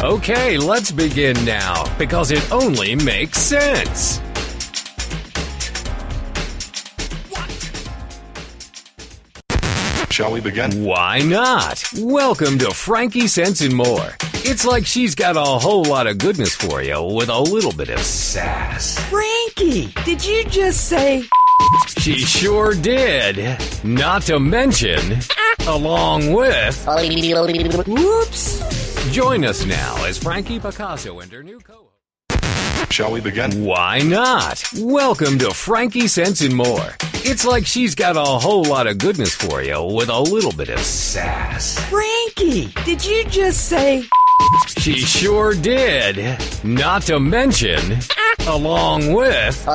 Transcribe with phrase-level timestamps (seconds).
[0.00, 0.14] Let's begin, pal.
[0.14, 4.20] Okay, let's begin now because it only makes sense.
[10.10, 10.84] Shall we begin?
[10.84, 11.84] Why not?
[11.96, 14.16] Welcome to Frankie Sense and More.
[14.44, 17.90] It's like she's got a whole lot of goodness for you with a little bit
[17.90, 18.98] of sass.
[19.08, 21.24] Frankie, did you just say?
[21.98, 23.60] She sure did.
[23.84, 25.18] Not to mention,
[25.66, 26.86] along with.
[27.86, 28.77] Whoops.
[29.06, 31.88] Join us now as Frankie Picasso and her new co
[32.32, 32.92] op.
[32.92, 33.64] Shall we begin?
[33.64, 34.62] Why not?
[34.76, 36.94] Welcome to Frankie Sense and More.
[37.24, 40.68] It's like she's got a whole lot of goodness for you with a little bit
[40.68, 41.78] of sass.
[41.88, 44.04] Frankie, did you just say?
[44.76, 46.38] She sure did.
[46.62, 47.98] Not to mention,
[48.46, 49.66] along with.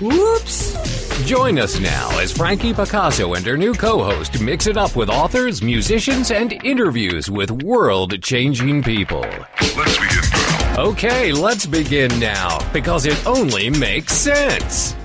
[0.00, 1.01] Whoops.
[1.20, 5.08] Join us now as Frankie Picasso and her new co host mix it up with
[5.08, 9.20] authors, musicians, and interviews with world changing people.
[9.20, 10.86] Let's begin, pal.
[10.88, 14.96] Okay, let's begin now because it only makes sense.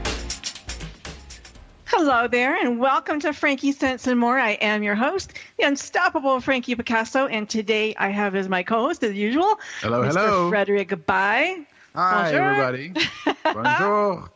[1.85, 4.39] Hello there, and welcome to Frankie Sense and More.
[4.39, 9.03] I am your host, the unstoppable Frankie Picasso, and today I have as my co-host,
[9.03, 10.07] as usual, Hello, Mr.
[10.07, 10.49] hello.
[10.49, 11.57] Frederick Bai.
[11.93, 12.41] Hi, Bonjour.
[12.41, 12.93] everybody.
[13.53, 14.31] Bonjour.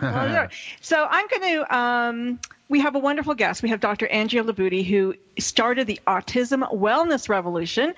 [0.80, 1.76] So I'm going to.
[1.76, 3.62] Um, we have a wonderful guest.
[3.62, 4.08] We have Dr.
[4.08, 7.94] Andrea Libutti, who started the Autism Wellness Revolution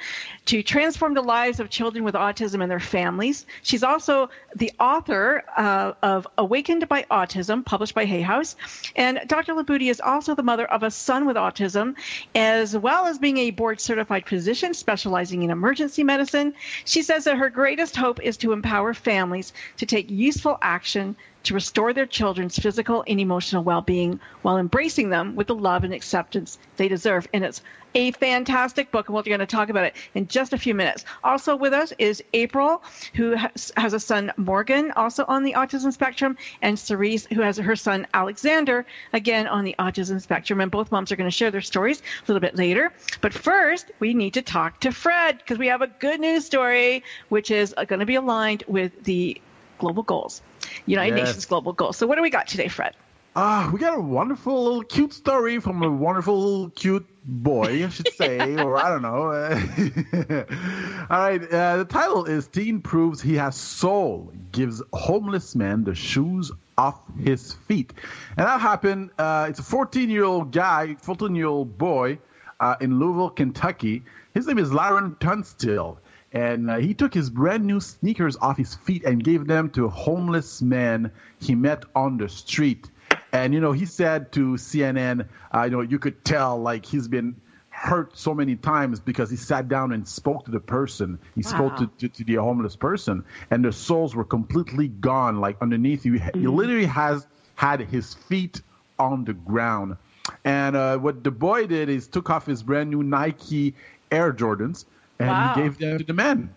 [0.47, 3.47] to transform the lives of children with autism and their families.
[3.63, 8.57] She's also the author uh, of Awakened by Autism, published by Hay House.
[8.95, 9.55] And Dr.
[9.55, 11.95] Libutti is also the mother of a son with autism,
[12.35, 16.53] as well as being a board certified physician specializing in emergency medicine.
[16.85, 21.17] She says that her greatest hope is to empower families to take useful action
[21.49, 25.83] to restore their children's physical and emotional well being while embracing them with the love
[25.83, 27.27] and acceptance they deserve.
[27.33, 27.63] And it's
[27.95, 31.07] a fantastic book, and we're going to talk about it in just a few minutes.
[31.25, 32.83] Also with us is April,
[33.15, 37.57] who has, has a son, Morgan, also on the autism spectrum, and Cerise, who has
[37.57, 40.61] her son, Alexander, again on the autism spectrum.
[40.61, 42.93] And both moms are going to share their stories a little bit later.
[43.23, 47.03] But first, we need to talk to Fred because we have a good news story,
[47.31, 49.41] which is going to be aligned with the
[49.79, 50.43] global goals,
[50.87, 51.27] United Yes.
[51.29, 51.97] Nations global goals.
[51.97, 52.95] So, what do we got today, Fred?
[53.37, 57.89] Ah, we got a wonderful little cute story from a wonderful little cute boy, I
[57.89, 59.31] should say, or I don't know.
[61.11, 65.95] All right, uh, the title is Teen Proves He Has Soul, Gives Homeless Man the
[65.95, 67.93] Shoes Off His Feet.
[68.37, 72.19] And that happened, uh, it's a 14 year old guy, 14 year old boy
[72.59, 74.03] uh, in Louisville, Kentucky.
[74.35, 75.99] His name is Lyron Tunstill.
[76.33, 79.87] And uh, he took his brand new sneakers off his feet and gave them to
[79.87, 82.91] a homeless man he met on the street.
[83.33, 87.09] And you know, he said to CNN, uh, you know, you could tell like he's
[87.09, 87.37] been
[87.71, 91.19] hurt so many times because he sat down and spoke to the person.
[91.35, 95.41] He spoke to, to, to the homeless person, and their souls were completely gone.
[95.41, 98.61] Like underneath you, he literally has had his feet
[98.99, 99.97] on the ground.
[100.45, 103.75] And uh, what the boy did is took off his brand new Nike
[104.11, 104.85] Air Jordans
[105.19, 105.55] and Wow.
[105.55, 106.55] he gave them to the men.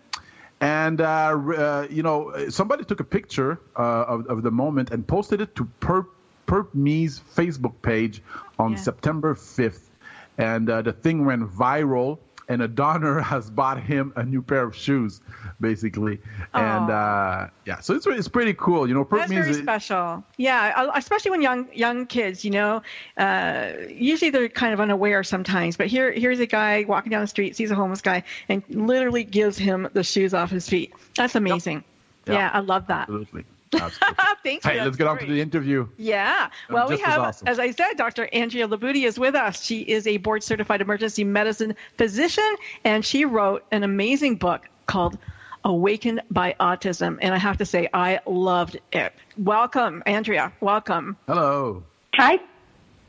[0.60, 5.06] And uh, uh, you know, somebody took a picture uh, of, of the moment and
[5.06, 6.06] posted it to Perp
[6.46, 8.22] Perp Me's Facebook page
[8.58, 8.78] on Yeah.
[8.78, 9.90] September 5th,
[10.38, 12.18] and uh, the thing went viral.
[12.52, 15.20] And a donor has bought him a new pair of shoes,
[15.60, 16.20] basically.
[16.52, 18.86] And uh, yeah, so it's it's pretty cool.
[18.86, 20.22] You know, That's Me very is special.
[20.36, 22.82] Yeah, especially when young young kids, you know,
[23.16, 25.78] uh, usually they're kind of unaware sometimes.
[25.78, 29.24] But here here's a guy walking down the street, sees a homeless guy, and literally
[29.24, 30.92] gives him the shoes off his feet.
[31.16, 31.84] That's amazing.
[32.26, 32.36] Yep.
[32.36, 33.02] Yeah, I love that.
[33.02, 33.44] absolutely.
[33.74, 34.24] Absolutely.
[34.42, 34.64] Thanks.
[34.64, 35.88] hey, that let's get on to the interview.
[35.96, 36.48] Yeah.
[36.68, 37.48] Um, well, we just as have, awesome.
[37.48, 38.28] as I said, Dr.
[38.32, 39.62] Andrea Libutti is with us.
[39.62, 45.18] She is a board certified emergency medicine physician, and she wrote an amazing book called
[45.64, 47.18] Awakened by Autism.
[47.20, 49.12] And I have to say, I loved it.
[49.36, 50.52] Welcome, Andrea.
[50.60, 51.16] Welcome.
[51.26, 51.84] Hello.
[52.14, 52.38] Hi.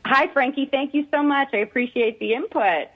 [0.06, 0.66] Hi, Frankie.
[0.70, 1.48] Thank you so much.
[1.52, 2.88] I appreciate the input.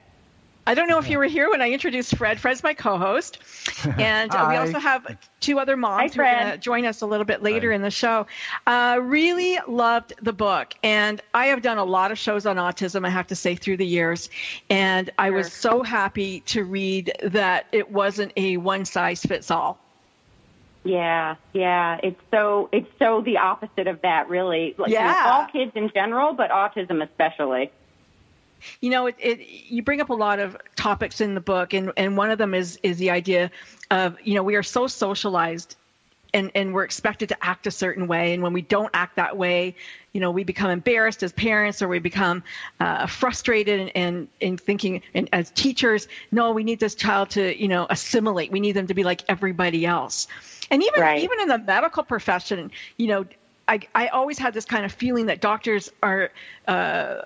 [0.69, 2.39] I don't know if you were here when I introduced Fred.
[2.39, 3.39] Fred's my co-host,
[3.97, 7.01] and uh, we also have two other moms Hi, who are going to join us
[7.01, 7.75] a little bit later Hi.
[7.75, 8.27] in the show.
[8.67, 13.03] Uh, really loved the book, and I have done a lot of shows on autism.
[13.03, 14.29] I have to say through the years,
[14.69, 19.79] and I was so happy to read that it wasn't a one size fits all.
[20.83, 21.99] Yeah, yeah.
[22.03, 24.75] It's so it's so the opposite of that, really.
[24.77, 25.31] Like, you know, Yeah.
[25.33, 27.71] all kids in general, but autism especially.
[28.81, 31.91] You know, it, it you bring up a lot of topics in the book, and
[31.97, 33.51] and one of them is is the idea
[33.91, 35.75] of you know we are so socialized.
[36.31, 39.35] And, and we're expected to act a certain way, and when we don't act that
[39.35, 39.73] way,
[40.13, 42.43] you know, we become embarrassed as parents, or we become
[42.79, 47.59] uh, frustrated, and, and and thinking, and as teachers, no, we need this child to,
[47.59, 48.51] you know, assimilate.
[48.51, 50.27] We need them to be like everybody else,
[50.69, 51.15] and even Right.
[51.15, 53.25] even in the medical profession, you know,
[53.67, 56.29] I I always had this kind of feeling that doctors are.
[56.67, 57.21] Uh,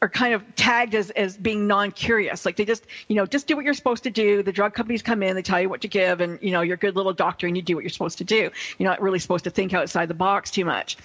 [0.00, 2.44] are kind of tagged as, as being non-curious.
[2.46, 4.42] Like they just you know just do what you're supposed to do.
[4.42, 6.74] The drug companies come in they tell you what to give and you know you're
[6.74, 8.50] a good little doctor and you do what you're supposed to do.
[8.78, 10.96] You're not really supposed to think outside the box too much.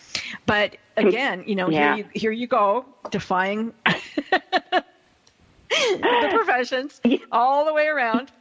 [0.45, 1.95] But again you know Yeah.
[1.95, 3.74] here you here you go defying
[5.69, 7.01] the professions
[7.31, 8.31] all the way around.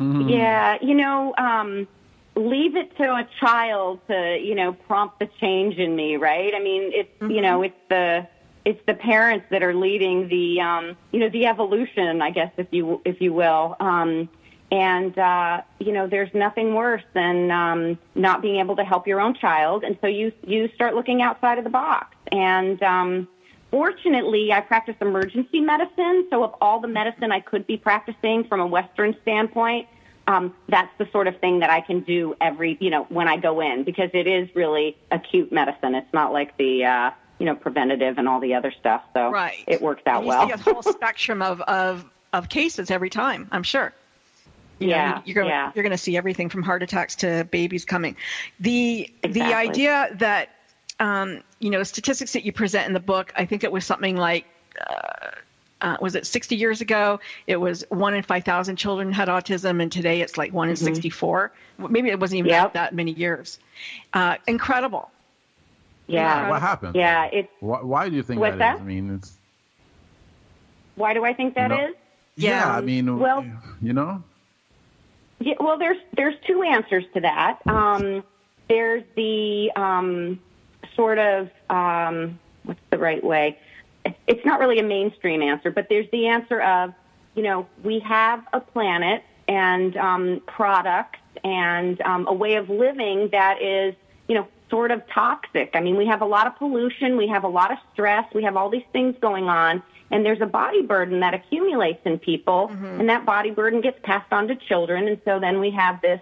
[0.00, 1.86] Yeah, you know, um,
[2.34, 6.52] leave it to a child to, you know, prompt the change in me, right?
[6.54, 8.26] I mean, it's you know, it's the
[8.64, 12.68] it's the parents that are leading the um, you know the evolution, I guess, if
[12.70, 13.76] you if you will.
[13.80, 14.28] Um,
[14.70, 19.20] and uh, you know, there's nothing worse than um, not being able to help your
[19.20, 22.16] own child, and so you you start looking outside of the box.
[22.30, 23.28] And um,
[23.70, 28.60] fortunately, I practice emergency medicine, so of all the medicine I could be practicing from
[28.60, 29.88] a Western standpoint,
[30.26, 33.36] um, that's the sort of thing that I can do every, you know, when I
[33.36, 35.94] go in because it is really acute medicine.
[35.94, 37.10] It's not like the, uh,
[37.42, 39.02] you know, preventative and all the other stuff.
[39.14, 40.46] So right it works out and you well.
[40.46, 43.92] see a whole spectrum of, of of cases every time i'm sure
[44.78, 45.72] You know, Yeah, you're going yeah.
[45.74, 48.14] you're going to see everything from heart attacks to babies coming.
[48.60, 50.50] The the idea that
[51.00, 54.16] um, you know statistics that you present in the book, I think it was something
[54.16, 54.44] like.
[54.80, 55.30] Uh,
[55.80, 57.18] uh, was it 60 years ago?
[57.48, 61.50] It was one in 5,000 children had autism, and today it's like one in 64.
[61.76, 62.64] Maybe it wasn't even Mm-hmm.
[62.66, 62.72] Yep.
[62.74, 63.58] that many years.
[64.12, 65.10] Uh, incredible.
[66.06, 66.48] Yeah.
[66.50, 66.94] What happened?
[66.96, 67.24] Yeah.
[67.32, 68.78] It's, Why, why do you think What's that is?
[68.78, 68.82] that?
[68.82, 69.36] I mean, it's
[70.96, 71.76] why do I think that is?
[71.78, 71.94] No.
[72.36, 72.50] yeah.
[72.66, 72.76] Yeah.
[72.76, 73.44] I mean, Well-
[73.80, 74.22] you know,
[75.40, 77.58] Yeah, well, there's there's two answers to that.
[77.66, 78.22] Um,
[78.68, 80.40] there's the um,
[80.94, 83.58] sort of um, what's the right way?
[84.26, 86.92] It's not really a mainstream answer, but there's the answer of
[87.34, 93.28] you know we have a planet and um, products and um, a way of living
[93.32, 94.01] that is you know
[94.72, 95.68] sort of toxic.
[95.74, 98.42] I mean, we have a lot of pollution, we have a lot of stress, we
[98.48, 102.60] have all these things going on, and there's a body burden that accumulates in people,
[102.98, 106.20] and that body burden gets passed on to children, and so then we have this,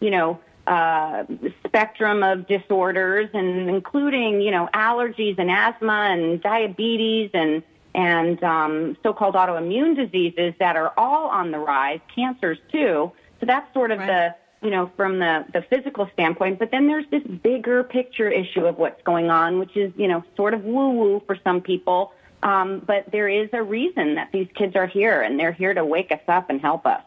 [0.00, 1.24] you know, uh,
[1.66, 7.62] spectrum of disorders, and including, you know, allergies and asthma and diabetes and
[7.92, 13.10] and um, so-called autoimmune diseases that are all on the rise, cancers too.
[13.40, 14.06] So that's sort of Right.
[14.06, 18.66] the you know, from the, the physical standpoint, but then there's this bigger picture issue
[18.66, 22.12] of what's going on, which is, you know, sort of woo woo for some people.
[22.42, 25.84] Um, but there is a reason that these kids are here, and they're here to
[25.84, 27.02] wake us up and help us.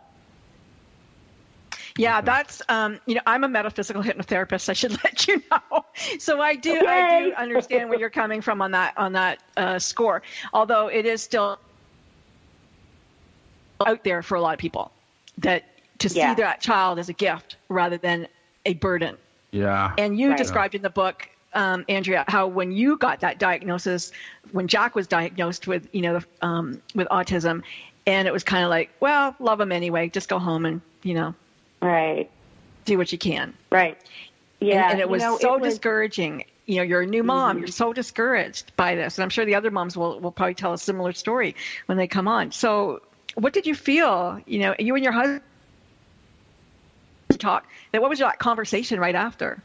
[1.98, 4.70] Yeah, that's um, you know, I'm a metaphysical hypnotherapist.
[4.70, 5.86] I should let you know.
[6.20, 9.80] So I do, I do understand where you're coming from on that on that uh,
[9.80, 10.24] score.
[10.54, 11.60] Although it is still
[13.86, 14.92] out there for a lot of people
[15.40, 15.66] that
[16.04, 16.34] to see Yeah.
[16.36, 18.28] that child as a gift rather than
[18.66, 19.18] a burden.
[19.52, 19.94] yeah.
[19.98, 20.38] And you Right.
[20.38, 24.12] described in the book, um, Andrea, how when you got that diagnosis,
[24.52, 27.62] when Jack was diagnosed with, you know, um, with autism,
[28.08, 30.10] and it was kind of like, well, love him anyway.
[30.10, 31.36] Just go home and, you know,
[31.82, 32.30] Right,
[32.86, 33.54] do what you can.
[33.72, 33.98] right.
[34.60, 36.46] Yeah, and, and it you was know, so it was- discouraging.
[36.66, 37.58] You know, you're a new mom.
[37.58, 37.60] Mhm.
[37.60, 40.72] You're so discouraged by this, and I'm sure the other moms will will probably tell
[40.74, 41.56] a similar story
[41.88, 42.52] when they come on.
[42.54, 43.02] So,
[43.36, 44.40] what did you feel?
[44.48, 45.42] You know, you and your husband
[47.38, 47.66] talk.
[47.92, 49.62] That what was that conversation right after?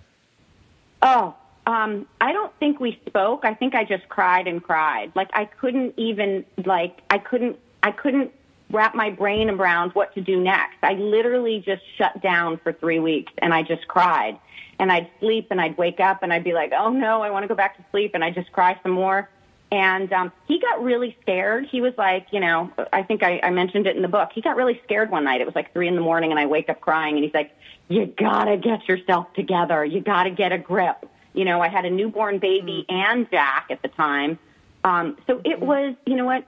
[1.03, 1.35] Oh,
[1.67, 3.45] um, I don't think we spoke.
[3.45, 5.13] I think I just cried and cried.
[5.15, 8.33] Like I couldn't even like I couldn't I couldn't
[8.71, 10.77] wrap my brain around what to do next.
[10.83, 14.39] I literally just shut down for three weeks and I just cried.
[14.79, 17.45] And I'd sleep and I'd wake up and I'd be like, oh no, I want
[17.45, 18.13] to go back to sleep.
[18.15, 19.29] And I just cry some more.
[19.71, 21.67] And um, he got really scared.
[21.67, 24.31] He was like, you know, I think I, I mentioned it in the book.
[24.35, 25.43] He got really scared one night.
[25.43, 27.51] It was like three in the morning, and I wake up crying, and he's like,
[27.89, 29.85] "You gotta get yourself together.
[29.85, 33.83] You gotta get a grip." You know, I had a newborn baby and Jack at
[33.83, 34.39] the time,
[34.85, 36.45] um, so it was, you know what,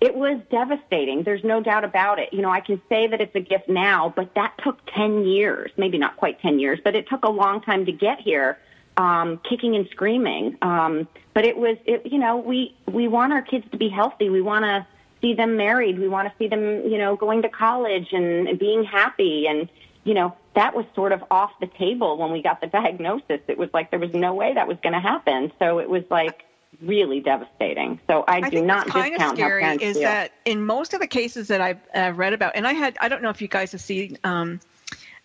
[0.00, 1.22] it was devastating.
[1.22, 2.32] There's no doubt about it.
[2.32, 5.70] You know, I can say that it's a gift now, but that took 10 years,
[5.76, 8.58] maybe not quite 10 years, but it took a long time to get here,
[8.96, 10.56] um, kicking and screaming.
[10.62, 14.30] Um, but it was, it, you know, we, we want our kids to be healthy.
[14.30, 14.86] We want to
[15.20, 15.98] see them married.
[15.98, 19.46] We want to see them, you know, going to college and, being happy.
[19.48, 19.68] And,
[20.04, 23.40] you know, that was sort of off the table when we got the diagnosis.
[23.48, 25.52] It was like there was no way that was going to happen.
[25.58, 26.44] So it was like
[26.80, 28.00] really devastating.
[28.06, 30.02] So I, I do not kind of discount how scary parents is feel.
[30.02, 33.08] that in most of the cases that I've uh, read about, and I had, I
[33.08, 34.60] don't know if you guys have seen um,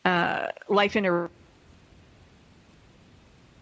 [0.05, 1.05] uh, Life in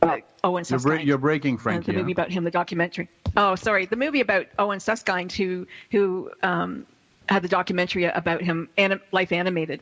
[0.01, 1.05] uh, Owen You're, break, Suskind.
[1.05, 1.91] you're breaking, Uh, Frankie.
[1.91, 3.09] the movie about him, the documentary.
[3.35, 6.85] Oh, sorry, the movie about Owen Suskind, who who um,
[7.27, 9.81] had the documentary about him, anim- life animated,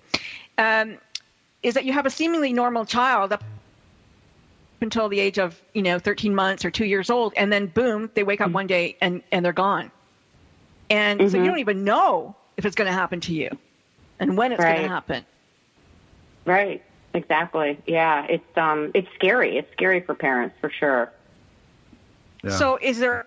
[0.58, 0.98] um,
[1.64, 3.44] is that you have a seemingly normal child up
[4.82, 8.10] until the age of you know 13 months or two years old, and then boom,
[8.16, 9.92] they wake up one day and and they're gone,
[10.90, 13.50] and so you don't even know if it's going to happen to you,
[14.20, 15.26] and when it's going to happen.
[16.46, 16.82] Right.
[17.18, 17.80] Exactly.
[17.88, 18.26] Yeah.
[18.30, 19.58] It's um it's scary.
[19.58, 21.12] It's scary for parents for sure.
[22.44, 22.52] Yeah.
[22.52, 23.26] So is there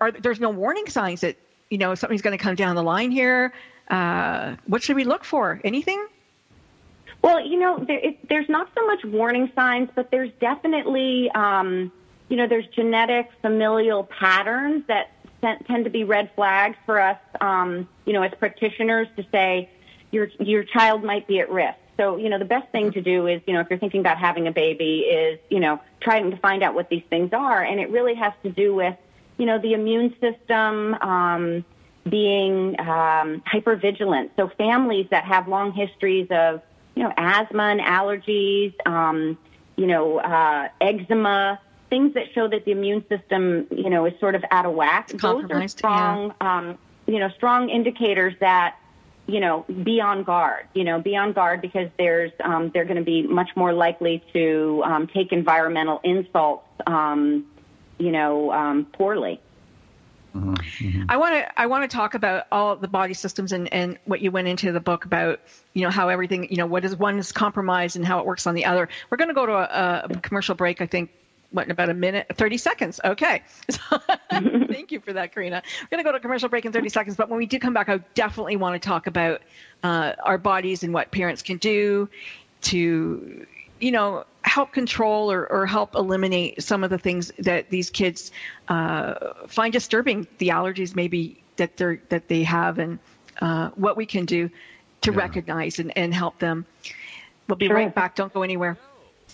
[0.00, 1.36] are there's no warning signs that
[1.70, 3.52] you know something's going to come down the line here?
[3.88, 5.60] Uh, what should we look for?
[5.64, 6.06] Anything?
[7.20, 11.92] Well, you know, there, it, there's not so much warning signs, but there's definitely, um,
[12.28, 17.18] you know, there's genetic familial patterns that sen- tend to be red flags for us,
[17.40, 19.68] um, you know, as practitioners to say
[20.12, 21.78] your your child might be at risk.
[21.96, 24.18] So, you know, the best thing to do is, you know, if you're thinking about
[24.18, 27.80] having a baby, is, you know, trying to find out what these things are, and
[27.80, 28.96] it really has to do with,
[29.38, 30.94] you know, the immune system.
[30.94, 31.64] Um,
[32.08, 34.30] being um, hypervigilant.
[34.36, 36.60] So families that have long histories of,
[36.94, 39.38] you know, asthma and allergies, um,
[39.76, 44.34] you know, uh, eczema, things that show that the immune system, you know, is sort
[44.34, 45.08] of out of whack.
[45.08, 48.76] Those are strong, um, you know, strong indicators that,
[49.26, 50.66] you know, be on guard.
[50.74, 54.22] You know, be on guard because there's um, they're going to be much more likely
[54.32, 57.46] to um, take environmental insults, um,
[57.98, 59.40] you know, um, poorly.
[61.08, 64.22] I want to I want to talk about all the body systems and, and what
[64.22, 65.40] you went into the book about
[65.74, 68.46] you know how everything you know what is one is compromised and how it works
[68.46, 68.88] on the other.
[69.10, 70.80] We're going to go to a, a commercial break.
[70.80, 71.10] I think
[71.52, 73.00] what in about a minute, thirty seconds.
[73.04, 73.78] Okay, So,
[74.30, 75.62] thank you for that, Karina.
[75.82, 77.16] We're going to go to a commercial break in thirty seconds.
[77.16, 79.42] But when we do come back, I definitely want to talk about
[79.82, 82.08] uh, our bodies and what parents can do
[82.62, 83.46] to
[83.80, 88.32] you know help control or, or help eliminate some of the things that these kids
[88.68, 89.14] uh,
[89.46, 92.98] find disturbing the allergies maybe that they're that they have and
[93.40, 94.50] uh, what we can do
[95.00, 96.64] to recognize and, and help them
[97.48, 97.76] we'll be Sure.
[97.76, 98.76] right back don't go anywhere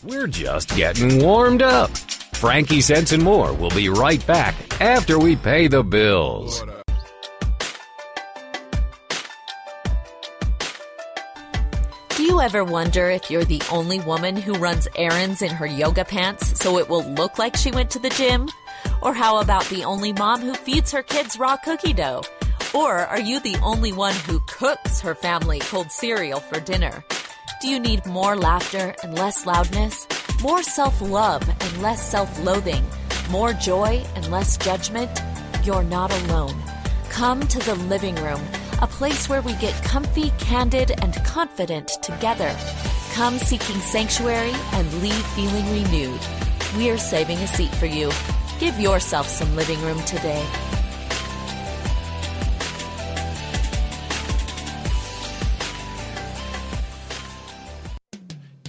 [0.05, 1.91] We're just getting warmed up.
[2.35, 6.63] Frankie Sense and more will be right back after we pay the bills.
[12.11, 16.05] Do you ever wonder if you're the only woman who runs errands in her yoga
[16.05, 18.49] pants so it will look like she went to the gym?
[19.03, 22.23] Or how about the only mom who feeds her kids raw cookie dough?
[22.73, 27.03] Or are you the only one who cooks her family cold cereal for dinner?
[27.61, 30.07] Do you need more laughter and less loudness?
[30.41, 32.85] More self love and less self loathing?
[33.31, 35.11] More joy and less judgment?
[35.65, 36.55] You're not alone.
[37.11, 38.41] Come to the living room,
[38.81, 42.57] a place where we get comfy, candid, and confident together.
[43.15, 46.21] Come seeking sanctuary and leave feeling renewed.
[46.77, 48.13] We're saving a seat for you.
[48.61, 50.47] Give yourself some living room today.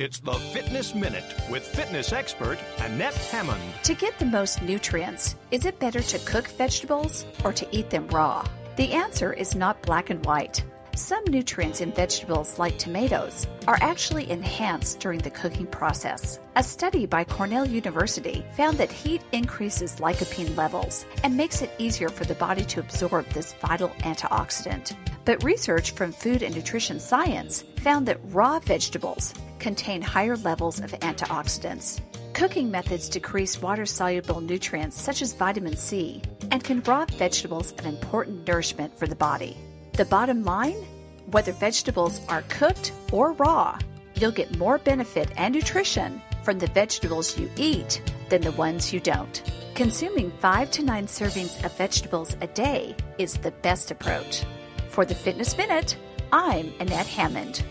[0.10, 3.62] It's the Fitness Minute with fitness expert Annette Hammond.
[3.84, 8.08] To get the most nutrients, is it better to cook vegetables or to eat them
[8.08, 8.44] raw?
[8.75, 10.66] The answer is not black and white.
[10.96, 16.39] Some nutrients in vegetables, like tomatoes, are actually enhanced during the cooking process.
[16.56, 22.10] A study by Cornell University found that heat increases lycopene levels and makes it easier
[22.10, 24.96] for the body to absorb this vital antioxidant.
[25.25, 30.92] But research from Food and Nutrition Science found that raw vegetables contain higher levels of
[30.92, 32.01] antioxidants.
[32.34, 37.86] Cooking methods decrease water soluble nutrients such as vitamin C and can rob vegetables of
[37.86, 39.58] important nourishment for the body.
[39.94, 40.86] The bottom line
[41.32, 43.78] whether vegetables are cooked or raw,
[44.16, 49.00] you'll get more benefit and nutrition from the vegetables you eat than the ones you
[49.00, 49.44] don't.
[49.75, 54.44] Consuming 5 to 9 servings of vegetables a day is the best approach.
[54.89, 55.98] For the Fitness Minute,
[56.32, 57.63] I'm Annette Hammond.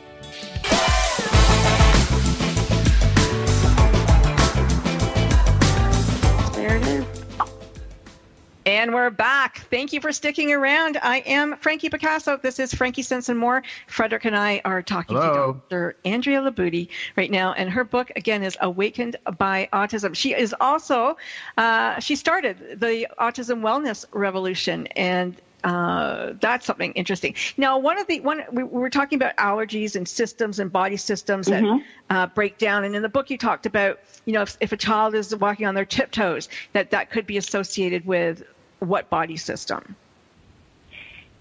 [8.78, 9.58] And we're back.
[9.70, 10.98] Thank you for sticking around.
[11.02, 12.36] I am Frankie Picasso.
[12.36, 13.64] This is Frankie Sense and More.
[13.88, 15.54] Frederick and I are talking Hello.
[15.54, 15.96] to Dr.
[16.04, 20.14] Andrea Libutti right now, and her book again is Awakened by Autism.
[20.14, 21.16] She is also
[21.56, 27.34] uh, she started the Autism Wellness Revolution, and uh, that's something interesting.
[27.56, 30.96] Now, one of the one we, we were talking about allergies and systems and body
[30.98, 31.82] systems that Mhm.
[32.10, 34.76] uh, break down, and in the book you talked about, you know, if, if a
[34.76, 38.44] child is walking on their tiptoes, that that could be associated with
[38.80, 39.96] what body system?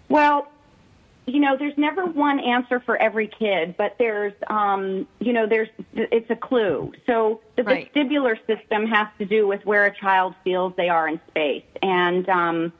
[0.09, 0.47] Well,
[1.25, 5.67] you know, there's never one answer for every kid, but there's, um, you know, there's,
[5.93, 6.93] it's a clue.
[7.05, 7.91] So the Right.
[7.93, 11.65] vestibular system has to do with where a child feels they are in space.
[11.81, 12.73] And, um,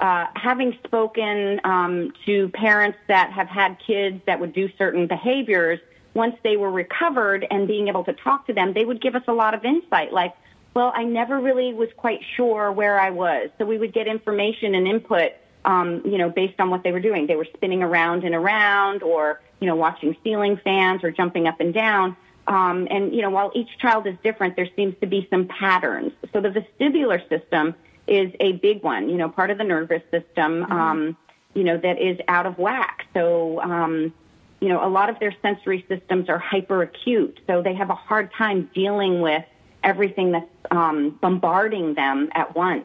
[0.00, 5.78] uh, having spoken um, to parents that have had kids that would do certain behaviors,
[6.14, 9.22] once they were recovered and being able to talk to them, they would give us
[9.28, 10.12] a lot of insight.
[10.12, 10.34] Like,
[10.74, 13.50] well, I never really was quite sure where I was.
[13.58, 15.32] So we would get information and input,
[15.64, 17.26] um, you know, based on what they were doing.
[17.26, 21.60] They were spinning around and around or, you know, watching ceiling fans or jumping up
[21.60, 22.16] and down.
[22.46, 26.12] Um, and, you know, while each child is different, there seems to be some patterns.
[26.32, 27.74] So the vestibular system
[28.06, 31.16] is a big one, you know, part of the nervous system, um,
[31.54, 33.06] you know, that is out of whack.
[33.14, 34.12] So, um,
[34.60, 38.32] you know, a lot of their sensory systems are hyperacute, so they have a hard
[38.32, 39.44] time dealing with
[39.84, 42.84] everything that's um, bombarding them at once.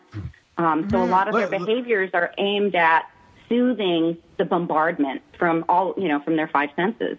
[0.58, 3.10] Um, so a lot of their Let- let- behaviors are aimed at
[3.48, 7.18] soothing the bombardment from all, you know, from their five senses.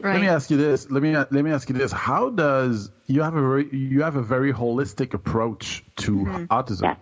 [0.00, 0.88] Let me ask you this.
[0.90, 1.90] Let me let me ask you this.
[1.90, 6.44] How does you have a very, you have a very holistic approach to Mm-hmm.
[6.44, 6.96] autism?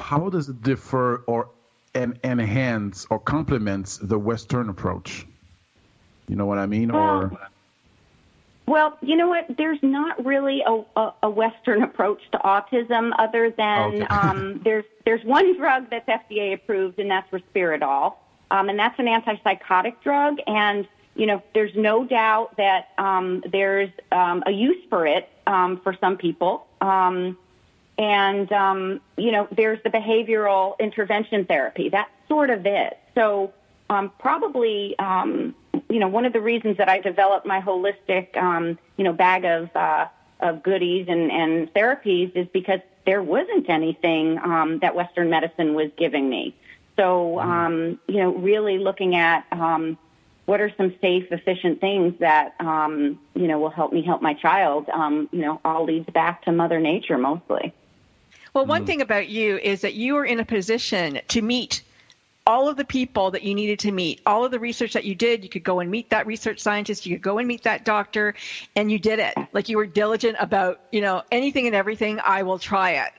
[0.00, 1.50] How does it differ or
[1.94, 5.26] en- enhance or complements the Western approach?
[6.28, 6.90] You know what I mean?
[6.92, 7.36] or
[8.66, 9.46] Well, you know what?
[9.56, 14.06] There's not really a, a, a Western approach to autism, other than Okay.
[14.06, 18.14] um, there's there's one drug that's FDA approved, and that's risperidol,
[18.50, 20.38] um, and that's an antipsychotic drug.
[20.46, 25.80] And you know, there's no doubt that um, there's um, a use for it um,
[25.82, 26.66] for some people.
[26.80, 27.36] Um,
[27.98, 31.88] and um, you know, there's the behavioral intervention therapy.
[31.88, 32.98] That's sort of it.
[33.14, 33.52] So
[33.90, 35.54] um, probably, um,
[35.92, 39.44] you know, one of the reasons that I developed my holistic, um, you know, bag
[39.44, 40.06] of uh,
[40.40, 45.90] of goodies and, and therapies is because there wasn't anything um, that Western medicine was
[45.96, 46.54] giving me.
[46.96, 49.96] So, um, you know, really looking at um,
[50.46, 54.34] what are some safe, efficient things that um, you know will help me help my
[54.34, 54.88] child.
[54.88, 57.72] Um, you know, all leads back to Mother Nature mostly.
[58.54, 61.82] Well, one thing about you is that you are in a position to meet
[62.46, 65.14] all of the people that you needed to meet, all of the research that you
[65.14, 65.42] did.
[65.44, 68.34] You could go and meet that research scientist, you could go and meet that doctor,
[68.76, 69.34] and you did it.
[69.52, 73.12] Like you were diligent about, you know, anything and everything, I will try it.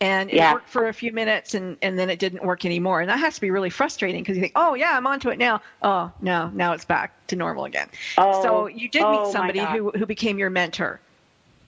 [0.00, 0.52] And it Yeah.
[0.52, 3.00] worked for a few minutes and, and then it didn't work anymore.
[3.00, 5.38] And that has to be really frustrating because you think, oh, yeah, I'm onto it
[5.38, 5.60] now.
[5.82, 7.88] Oh, no, now it's back to normal again.
[8.18, 11.00] Oh, so you did oh meet somebody who, who became your mentor.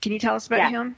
[0.01, 0.69] Can you tell us about Yeah.
[0.69, 0.95] him?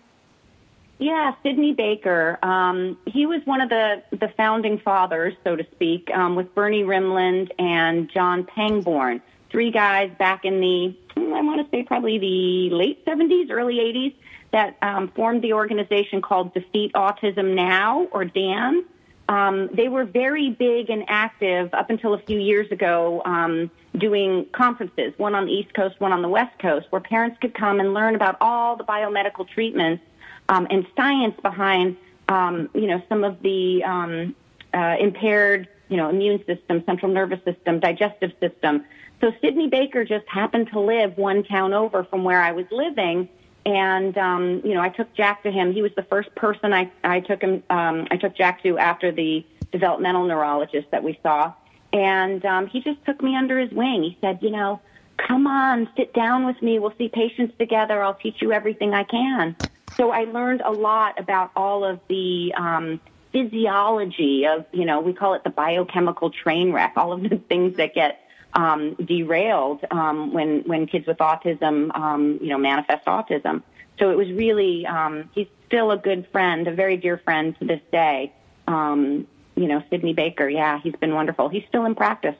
[0.99, 2.39] Yeah, Sidney Baker.
[2.41, 6.83] Um, he was one of the, the founding fathers, so to speak, um, with Bernie
[6.83, 9.21] Rimland and Jon Pangborn.
[9.51, 13.75] Three guys back in the, hmm, I want to say probably the late 70s, early
[13.75, 14.15] 80s,
[14.51, 18.83] that um, formed the organization called Defeat Autism Now, or DAN.
[19.29, 24.47] Um, they were very big and active up until a few years ago, um, doing
[24.51, 27.79] conferences, one on the East Coast, one on the West Coast, where parents could come
[27.79, 30.01] and learn about all the biomedical treatments
[30.49, 31.97] um, and science behind,
[32.29, 34.35] um, you know, some of the um,
[34.73, 38.85] uh, impaired, you know, immune system, central nervous system, digestive system.
[39.21, 43.27] So Sidney Baker just happened to live one town over from where I was living,
[43.65, 45.73] and um, you know, I took Jack to him.
[45.73, 47.63] He was the first person I I took him.
[47.69, 51.53] Um, I took Jack to after the developmental neurologist that we saw,
[51.93, 54.03] and um, he just took me under his wing.
[54.03, 54.79] He said, you know,
[55.17, 56.77] come on, sit down with me.
[56.79, 58.03] We'll see patients together.
[58.03, 59.55] I'll teach you everything I can.
[59.97, 62.99] So I learned a lot about all of the um,
[63.31, 67.77] physiology of, you know, we call it the biochemical train wreck, all of the things
[67.77, 68.21] that get
[68.53, 73.63] um, derailed um, when when kids with autism, um, you know, manifest autism.
[73.99, 77.65] So it was really, um, he's still a good friend, a very dear friend to
[77.65, 78.31] this day.
[78.67, 81.49] Um, you know, Sidney Baker, yeah, he's been wonderful.
[81.49, 82.35] He's still in practice.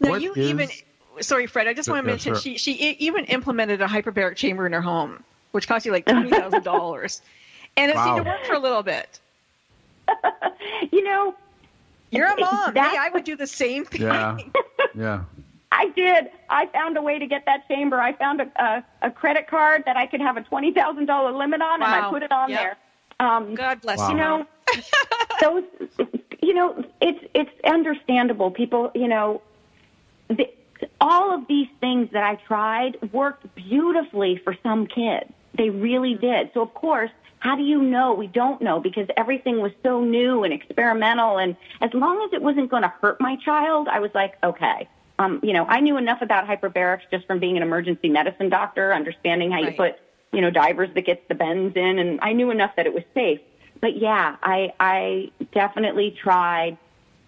[0.00, 0.68] Now What you is- even
[1.20, 1.68] sorry, Fred.
[1.68, 2.40] I just want to yeah, mention sure.
[2.40, 5.22] she she even implemented a hyperbaric chamber in her home,
[5.56, 7.20] which cost you like twenty thousand dollars,
[7.76, 9.18] and it seemed to work for a little bit.
[10.92, 11.34] You know,
[12.10, 12.74] You're a mom.
[12.74, 14.02] That's- hey, I would do the same thing.
[14.02, 14.36] yeah,
[14.94, 15.24] yeah.
[15.72, 16.30] I did.
[16.48, 18.00] I found a way to get that chamber.
[18.00, 21.32] I found a, a, a credit card that I could have a twenty thousand dollar
[21.32, 22.60] limit on, and I put it on Yep.
[22.60, 22.76] there.
[23.26, 24.08] Um, God bless Wow.
[24.08, 24.14] you.
[24.14, 24.46] you know,
[25.40, 25.64] those,
[26.42, 28.50] you know, it's it's understandable.
[28.50, 29.40] People, you know,
[30.28, 30.48] the,
[31.00, 35.32] all of these things that I tried worked beautifully for some kids.
[35.56, 36.50] They really did.
[36.54, 38.14] So of course, how do you know?
[38.14, 41.38] We don't know because everything was so new and experimental.
[41.38, 44.88] And as long as it wasn't going to hurt my child, I was like, okay.
[45.18, 48.92] Um, you know, I knew enough about hyperbarics just from being an emergency medicine doctor,
[48.92, 49.96] understanding how you put,
[50.32, 53.04] you know, divers that gets the bends in, and I knew enough that it was
[53.14, 53.40] safe.
[53.80, 56.76] But yeah, I I definitely tried.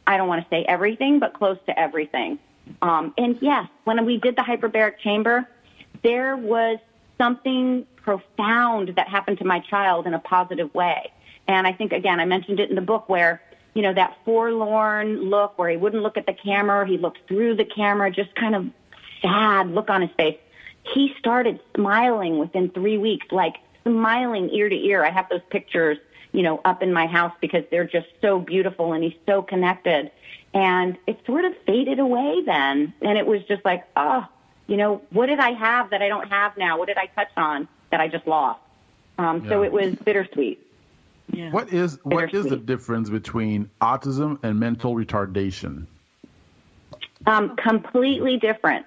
[0.07, 2.39] I don't want to say everything, but close to everything.
[2.83, 5.49] Um, and yes, when we did the hyperbaric chamber,
[6.03, 6.79] there was
[7.19, 11.13] something profound that happened to my child in a positive way.
[11.47, 13.43] And I think, again, I mentioned it in the book where,
[13.75, 17.57] you know, that forlorn look where he wouldn't look at the camera, he looked through
[17.57, 18.67] the camera, just kind of
[19.21, 20.39] sad look on his face.
[20.95, 25.05] He started smiling within three weeks, like smiling ear to ear.
[25.05, 25.99] I have those pictures,
[26.33, 30.11] you know, up in my house because they're just so beautiful and he's so connected.
[30.55, 32.95] And it sort of faded away then.
[33.03, 34.27] And it was just like, oh,
[34.69, 36.79] you know, what did I have that I don't have now?
[36.79, 38.61] What did I touch on that I just lost?
[39.17, 40.65] Um, So it was bittersweet.
[41.33, 41.51] Yeah.
[41.51, 45.87] What is what is the difference between autism and mental retardation?
[47.27, 48.87] Um, completely different.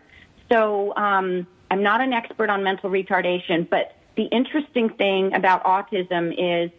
[0.52, 6.34] So um, I'm not an expert on mental retardation, but the interesting thing about autism
[6.38, 6.72] is,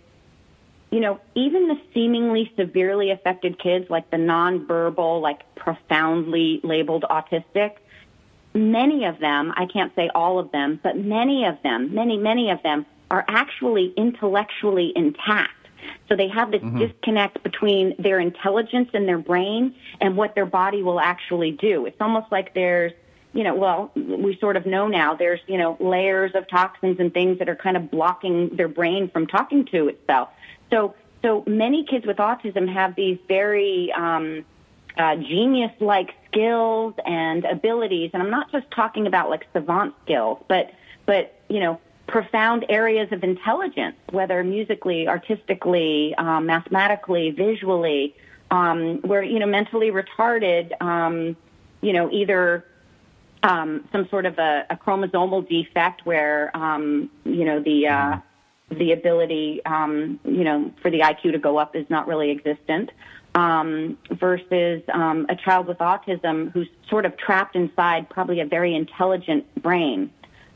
[0.91, 7.77] you know, even the seemingly severely affected kids, like the nonverbal, like profoundly labeled autistic,
[8.55, 12.51] many of them, I can't say all of them, but many of them, many, many
[12.51, 15.53] of them are actually intellectually intact.
[16.09, 20.83] So they have this disconnect between their intelligence and their brain and what their body
[20.83, 21.87] will actually do.
[21.87, 22.93] It's almost like there's,
[23.33, 27.13] you know, well, we sort of know now there's, you know, layers of toxins and
[27.13, 30.29] things that are kind of blocking their brain from talking to itself.
[30.71, 34.45] So, so many kids with autism have these very, um,
[34.99, 38.11] uh, genius like skills and abilities.
[38.13, 40.71] And I'm not just talking about like savant skills, but,
[41.07, 48.15] but, you know, profound areas of intelligence, whether musically, artistically, um, mathematically, visually,
[48.51, 51.37] um, where, you know, mentally retarded, um,
[51.81, 52.67] you know, either
[53.43, 58.19] um, some sort of a, a chromosomal defect where, um, you know, the, uh,
[58.71, 62.91] the ability, um, you know, for the IQ to go up is not really existent,
[63.35, 68.75] um, versus um, a child with autism who's sort of trapped inside probably a very
[68.75, 70.11] intelligent brain.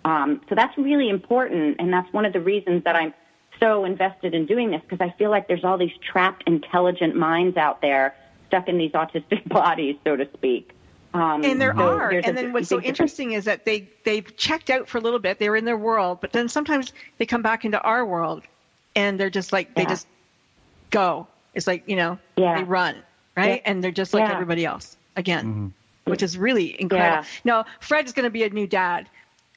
[0.05, 3.13] Um, so that's really important, and that's one of the reasons that I'm
[3.59, 7.57] so invested in doing this because I feel like there's all these trapped, intelligent minds
[7.57, 8.15] out there
[8.49, 10.71] stuck in these autistic bodies, so to speak.
[11.15, 12.11] Um, and there so are.
[12.11, 12.89] And then what's so difference.
[12.89, 15.39] interesting is that they they've checked out for a little bit.
[15.39, 18.43] They're in their world, but then sometimes they come back into our world,
[18.95, 20.07] and they're just like they just
[20.91, 21.27] go.
[21.57, 22.59] It's like you know Yeah.
[22.59, 22.97] they run
[23.37, 23.71] right, Yeah.
[23.71, 24.35] and they're just like Yeah.
[24.35, 25.73] everybody else again,
[26.05, 27.25] which is really incredible.
[27.25, 27.25] Yeah.
[27.45, 29.09] No, Fred's going to be a new dad.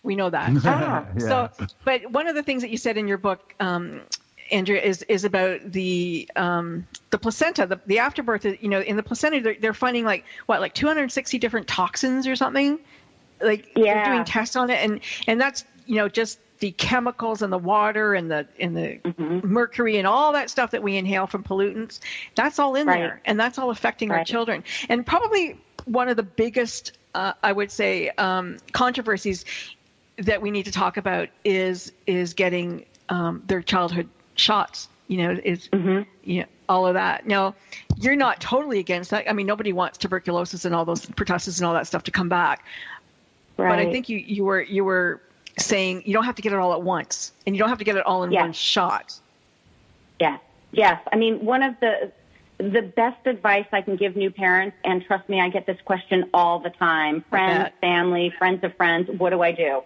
[0.01, 0.49] We know that.
[0.65, 1.05] Ah.
[1.19, 1.19] Yeah.
[1.19, 4.01] So, but one of the things that you said in your book, um,
[4.49, 8.45] Andrea, is is about the um, the placenta, the, the afterbirth.
[8.45, 12.35] You know, in the placenta, they're, they're finding like what, like 260 different toxins or
[12.37, 12.79] something.
[13.41, 17.51] Like they're doing tests on it, and and that's you know just the chemicals and
[17.51, 19.47] the water and the and the Mm-hmm.
[19.47, 21.99] mercury and all that stuff that we inhale from pollutants.
[22.35, 22.99] That's all in Right.
[22.99, 24.63] there, and that's all affecting our children.
[24.89, 29.45] And probably one of the biggest, uh, I would say, um, controversies
[30.17, 34.89] that we need to talk about is is getting um, their childhood shots.
[35.07, 36.01] You know, is Mm-hmm.
[36.23, 37.25] you know all of that.
[37.25, 37.55] Now,
[37.97, 39.27] you're not totally against that.
[39.29, 42.29] I mean, nobody wants tuberculosis and all those pertussis and all that stuff to come
[42.29, 42.63] back.
[43.57, 43.69] Right.
[43.69, 45.21] But I think you you were you were
[45.59, 47.83] saying you don't have to get it all at once, and you don't have to
[47.83, 48.41] get it all in Yeah.
[48.41, 49.13] one shot.
[50.19, 50.39] Yes,
[50.71, 50.99] yes.
[51.11, 52.11] I mean, one of the
[52.57, 56.29] the best advice I can give new parents, and trust me, I get this question
[56.33, 59.09] all the time: friends, family, friends of friends.
[59.17, 59.81] What do I do?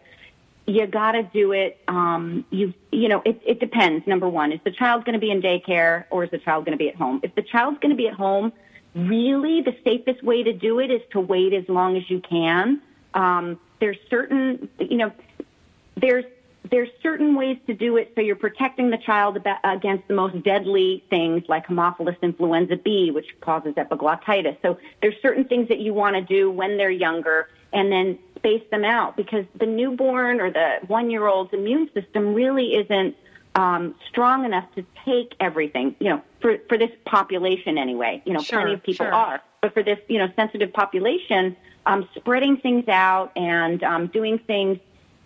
[0.66, 1.78] You got to do it.
[1.88, 4.08] Um, you you know, it, it depends.
[4.08, 6.78] Number one, is the child going to be in daycare or is the child going
[6.78, 7.20] to be at home?
[7.22, 8.54] If the child's going to be at home,
[8.96, 12.82] really the safest way to do it is to wait as long as you can.
[13.14, 15.12] Um, there's certain, you know,
[15.96, 16.26] there's
[16.72, 21.04] there's certain ways to do it so you're protecting the child against the most deadly
[21.10, 24.58] things like Haemophilus influenza B, which causes epiglottitis.
[24.62, 28.64] So there's certain things that you want to do when they're younger and then space
[28.72, 33.16] them out because the newborn or the one-year-old's immune system really isn't
[33.56, 38.22] um, strong enough to take everything, you know, for, for this population anyway.
[38.26, 39.14] You know, Sure, plenty of people sure.
[39.14, 39.42] are.
[39.62, 44.80] But for this, you know, sensitive population, um, spreading things out and um, doing things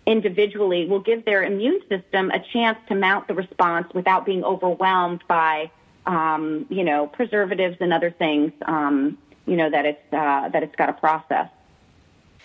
[0.08, 5.22] individually will give their immune system a chance to mount the response without being overwhelmed
[5.28, 5.70] by,
[6.06, 10.74] um, you know, preservatives and other things, um, you know, that it's uh, that it's
[10.76, 11.48] got to process.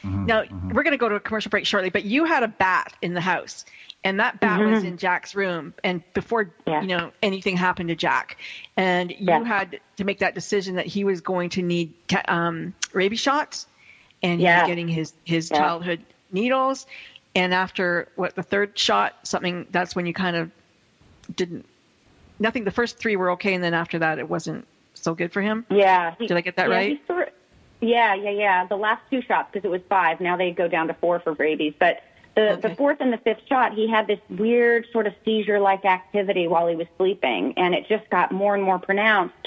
[0.04, 2.92] Now we're going to go to a commercial break shortly, but you had a bat
[3.02, 3.64] in the house,
[4.04, 6.82] and that bat was in Jack's room, and before Yeah.
[6.82, 8.38] you know anything happened to Jack,
[8.76, 9.44] and you Yeah.
[9.46, 13.66] had to make that decision that he was going to need ca- um, rabies shots,
[14.22, 14.60] and he Yeah.
[14.60, 15.60] was getting his his Yeah.
[15.60, 16.86] childhood needles,
[17.36, 20.52] and after what the third shot, something that's when you kind of
[21.36, 21.66] didn't
[22.40, 22.64] nothing.
[22.64, 25.66] The first three were okay, and then after that, it wasn't so good for him.
[25.70, 26.16] Yeah.
[26.20, 27.02] he- Did I get that yeah, right?
[27.08, 27.34] sort-
[27.82, 28.66] yeah, yeah, yeah.
[28.66, 30.22] The last two shots, because it was five.
[30.22, 31.74] Now they go down to four for rabies.
[31.78, 32.02] But
[32.36, 36.48] the, the fourth and the fifth shot, he had this weird sort of seizure-like activity
[36.48, 39.43] while he was sleeping, and it just got more and more pronounced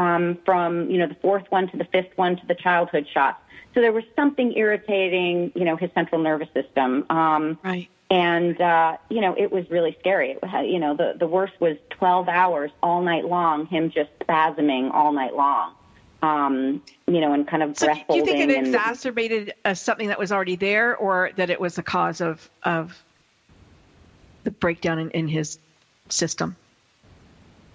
[0.00, 3.38] um, from you know the fourth one to the fifth one to the childhood shots.
[3.74, 7.04] So there was something irritating, you know, his central nervous system.
[7.10, 7.88] Um, Right.
[8.10, 10.30] and uh, you know it was really scary.
[10.42, 14.92] It you know the the worst was 12 hours all night long, him just spasming
[14.92, 15.74] all night long.
[16.22, 19.74] Um, you know, and kind of So breath do you think it and exacerbated uh,
[19.74, 23.04] something that was already there, or that it was the cause of of
[24.44, 25.58] the breakdown in, in his
[26.08, 26.56] system?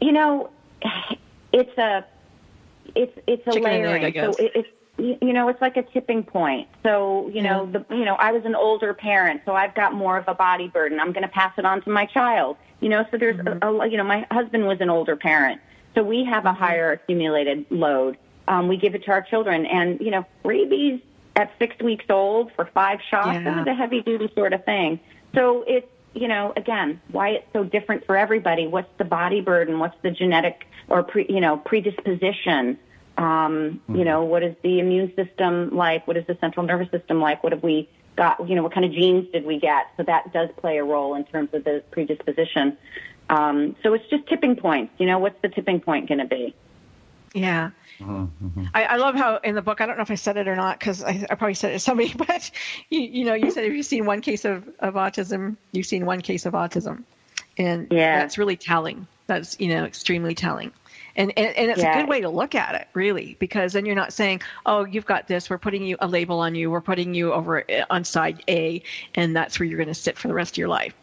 [0.01, 0.49] you know,
[1.53, 2.05] it's a
[2.95, 4.03] it's it's a Chicken layering.
[4.03, 4.15] egg.
[4.15, 6.67] So it, it's you know it's like a tipping point.
[6.83, 10.17] So you know the you know I was an older parent, so I've got more
[10.17, 10.99] of a body burden.
[10.99, 12.57] I'm going to pass it on to my child.
[12.81, 13.63] You know, so there's Mm-hmm.
[13.63, 15.59] a, a you know my husband was an older parent,
[15.93, 18.17] so we have a higher accumulated load.
[18.47, 21.01] Um, we give it to our children, and you know rabies
[21.35, 23.43] at six weeks old for five shots Yeah.
[23.43, 24.99] that is a heavy duty sort of thing.
[25.33, 28.67] So it's you know again why it's so different for everybody.
[28.67, 29.79] What's the body burden?
[29.79, 32.77] What's the genetic or pre, you know predisposition?
[33.17, 36.07] Um, You know what is the immune system like?
[36.07, 37.43] What is the central nervous system like?
[37.43, 38.47] What have we got?
[38.47, 39.87] You know what kind of genes did we get?
[39.97, 42.77] So that does play a role in terms of the predisposition.
[43.29, 44.93] Um, so it's just tipping points.
[44.97, 46.53] You know what's the tipping point going to be?
[47.33, 47.71] Yeah.
[48.73, 50.55] I, I love how in the book, I don't know if I said it or
[50.55, 52.51] not because I, I probably said it to somebody, but
[52.89, 56.05] you, you know, you said if you've seen one case of, of autism, you've seen
[56.05, 57.03] one case of autism.
[57.57, 58.19] And Yeah.
[58.19, 59.07] that's really telling.
[59.27, 60.71] That's, you know, extremely telling.
[61.15, 61.97] And, and, and it's Yeah.
[61.97, 65.05] a good way to look at it, really, because then you're not saying, oh, you've
[65.05, 68.03] got this, we're putting you a label on you, we're putting you over uh, on
[68.03, 68.81] side A,
[69.15, 70.93] and that's where you're going to sit for the rest of your life.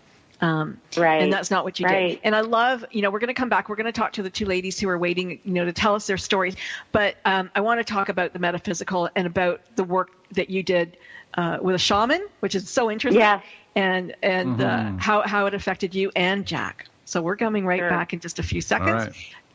[0.41, 1.23] Um, Right.
[1.23, 1.95] And that's not what you did.
[1.95, 2.21] Right.
[2.25, 3.69] And I love, you know, we're going to come back.
[3.69, 5.95] We're going to talk to the two ladies who are waiting, you know, to tell
[5.95, 6.57] us their stories.
[6.91, 10.63] But um, I want to talk about the metaphysical and about the work that you
[10.65, 10.97] did
[11.35, 13.21] uh, with a shaman, which is so interesting.
[13.21, 13.41] Yeah.
[13.77, 16.87] And and uh, how how it affected you and Jack.
[17.05, 17.89] So we're coming right Sure.
[17.91, 19.07] back in just a few seconds.
[19.07, 19.13] right.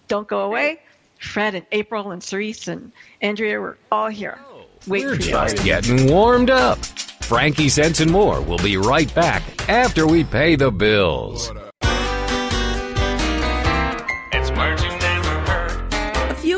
[0.08, 0.82] Don't go away.
[1.20, 2.92] Fred and April and Cerise and
[3.22, 4.40] Andrea, we're all here.
[4.50, 6.78] Oh, Wait We're just getting warmed up.
[7.22, 11.52] Frankie Sense and more will be right back after we pay the bills.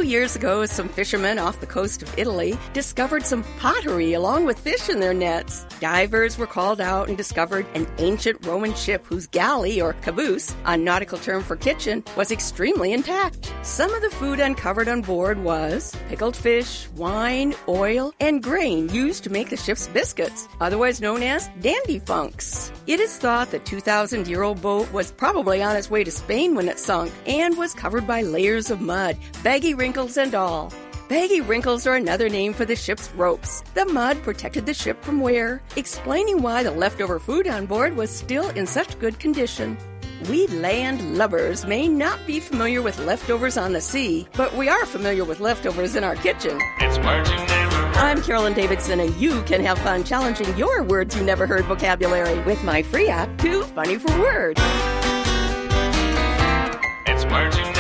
[0.10, 4.90] Years ago, some fishermen off the coast of Italy discovered some pottery along with fish
[4.90, 5.66] in their nets.
[5.80, 10.76] Divers were called out and discovered an ancient Roman ship whose galley, or caboose, a
[10.76, 13.54] nautical term for kitchen, was extremely intact.
[13.62, 19.24] Some of the food uncovered on board was pickled fish, wine, oil, and grain used
[19.26, 22.72] to make the ship's biscuits, otherwise known as dandy funks.
[22.88, 26.56] It is thought the 2,000 year old boat was probably on its way to Spain
[26.56, 30.72] when it sunk and was covered by layers of mud, baggy wrinkles and all.
[31.10, 33.62] Baggy wrinkles are another name for the ship's ropes.
[33.74, 38.10] The mud protected the ship from wear, explaining why the leftover food on board was
[38.10, 39.78] still in such good condition.
[40.30, 44.86] We land lubbers may not be familiar with leftovers on the sea, but we are
[44.86, 46.58] familiar with leftovers in our kitchen.
[46.80, 47.98] It's words you never heard.
[47.98, 52.40] I'm Carolyn Davidson, and you can have fun challenging your words you never heard vocabulary
[52.44, 54.62] with my free app, Too Funny for Words.
[57.06, 57.79] It's words you never.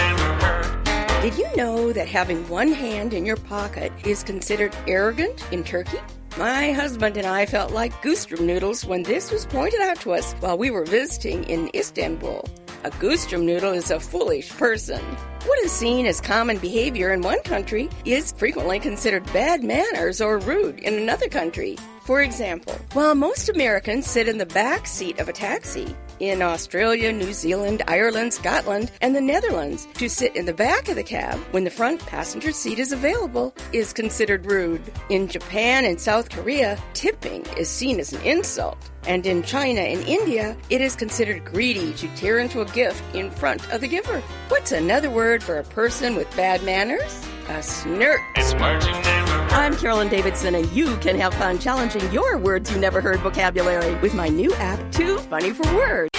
[1.22, 6.00] Did you know that having one hand in your pocket is considered arrogant in Turkey?
[6.38, 10.32] My husband and I felt like goostrum noodles when this was pointed out to us
[10.40, 12.48] while we were visiting in Istanbul.
[12.86, 15.02] A goostrum noodle is a foolish person.
[15.44, 20.40] What is seen as common behavior in one country is frequently considered bad manners or
[20.40, 21.76] rude in another country.
[22.06, 27.12] For example, while most Americans sit in the back seat of a taxi, in Australia,
[27.12, 31.40] New Zealand, Ireland, Scotland, and the Netherlands, to sit in the back of the cab
[31.52, 34.82] when the front passenger seat is available is considered rude.
[35.10, 38.78] In Japan and South Korea, tipping is seen as an insult.
[39.08, 43.32] And in China and India, it is considered greedy to tear into a gift in
[43.32, 44.22] front of the giver.
[44.50, 47.24] What's another word for a person with bad manners?
[47.48, 48.20] A snert.
[48.36, 49.52] It's words you never heard.
[49.52, 53.96] I'm Carolyn Davidson, and you can have fun challenging your words you never heard vocabulary
[53.96, 56.19] with my new app, Too Funny for Words.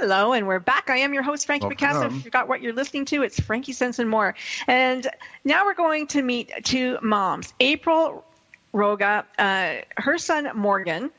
[0.00, 0.88] Hello, and we're back.
[0.88, 1.98] I am your host, Frankie Picasso.
[1.98, 2.16] If Welcome.
[2.16, 4.34] you forgot what you're listening to, it's Frankie Sense and More.
[4.66, 5.06] And
[5.44, 7.52] now we're going to meet two moms.
[7.60, 8.24] April
[8.72, 11.10] Roga, uh, her son Morgan,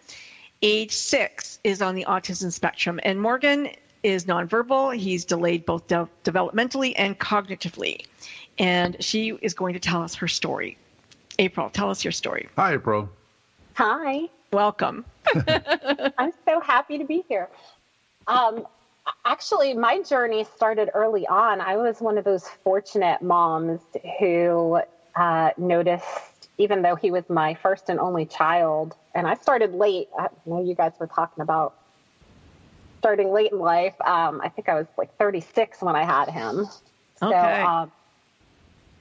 [0.63, 2.99] age six, is on the autism spectrum.
[3.03, 3.69] And Morgan
[4.01, 4.97] is nonverbal.
[4.97, 8.03] He's delayed both de- developmentally and cognitively.
[8.57, 10.75] And she is going to tell us her story.
[11.37, 12.49] April, tell us your story.
[12.55, 13.11] Hi, April.
[13.75, 14.21] Hi.
[14.51, 15.05] Welcome.
[16.17, 17.47] I'm so happy to be here.
[18.31, 18.65] Um,
[19.25, 21.59] actually, my journey started early on.
[21.61, 23.81] I was one of those fortunate moms
[24.19, 24.79] who
[25.15, 30.07] uh, noticed, even though he was my first and only child, and I started late.
[30.17, 31.73] I know you guys were talking about
[32.99, 33.95] starting late in life.
[34.01, 36.67] Um, I think I was like 36 when I had him.
[37.27, 37.63] So, Okay.
[37.63, 37.91] um,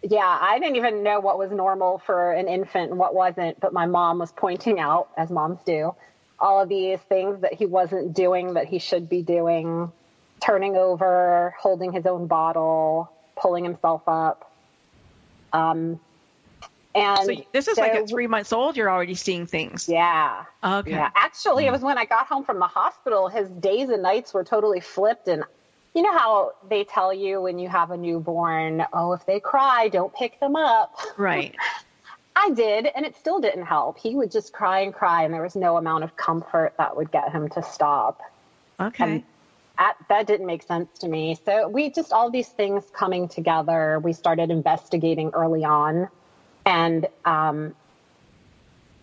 [0.02, 3.72] yeah, I didn't even know what was normal for an infant and what wasn't, but
[3.72, 5.94] my mom was pointing out, as moms do,
[6.40, 9.92] all of these things that he wasn't doing that he should be doing
[10.40, 14.50] turning over, holding his own bottle, pulling himself up.
[15.52, 16.00] Um,
[16.94, 19.88] and So this is like so- at three months old, you're already seeing things.
[19.88, 20.44] yeah.
[20.64, 20.92] Okay.
[20.92, 21.10] Yeah.
[21.14, 24.44] Actually, it was when I got home from the hospital, his days and nights were
[24.44, 25.28] totally flipped.
[25.28, 25.44] And
[25.94, 29.88] you know how they tell you when you have a newborn, oh, if they cry,
[29.88, 30.94] don't pick them up.
[31.16, 31.54] Right.
[32.36, 33.98] I did, and it still didn't help.
[33.98, 37.10] He would just cry and cry, and there was no amount of comfort that would
[37.10, 38.20] get him to stop.
[38.78, 39.04] Okay.
[39.04, 39.22] And
[39.78, 41.38] that, that didn't make sense to me.
[41.44, 43.98] So we just all these things coming together.
[43.98, 46.08] We started investigating early on,
[46.64, 47.74] and um,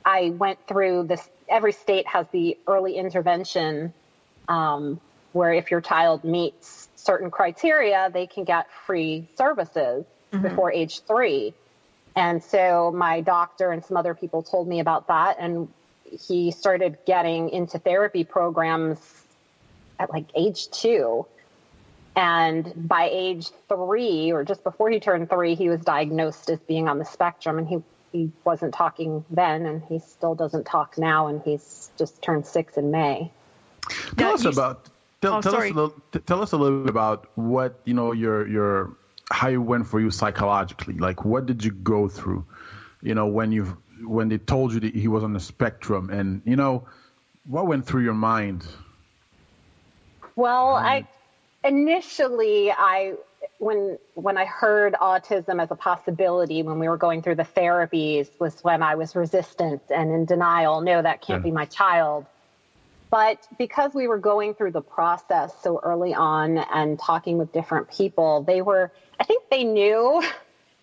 [0.06, 1.30] I went through this.
[1.50, 3.94] Every state has the early intervention,
[4.48, 5.00] um,
[5.34, 10.06] where if your child meets certain criteria, they can get free services
[10.42, 11.54] before age three.
[12.18, 15.68] And so my doctor and some other people told me about that, and
[16.04, 18.98] he started getting into therapy programs
[20.00, 21.28] at like age two.
[22.16, 26.90] And by age three, or just before he turned three, he was diagnosed as being
[26.90, 27.60] on the spectrum.
[27.60, 31.28] And he, he wasn't talking then, and he still doesn't talk now.
[31.28, 33.32] And he's just turned six in May.
[34.18, 34.90] Tell Now, us about
[35.22, 35.94] tell, Oh, tell us a little,
[36.26, 38.98] tell us a little bit about what you know your your
[39.32, 40.96] how it went for you psychologically.
[40.96, 42.46] Like what did you go through?
[43.02, 46.42] You know when you when they told you that he was on the spectrum, and
[46.46, 46.88] you know
[47.46, 48.66] what went through your mind.
[50.36, 50.86] Well, mm-hmm.
[50.86, 51.08] I
[51.64, 53.16] initially I
[53.60, 58.30] when when I heard autism as a possibility when we were going through the therapies
[58.40, 60.82] was when I was resistant and in denial.
[60.82, 61.50] No, that can't Yeah.
[61.50, 62.26] be my child.
[63.10, 67.90] But because we were going through the process so early on and talking with different
[67.90, 70.22] people, they were I think they knew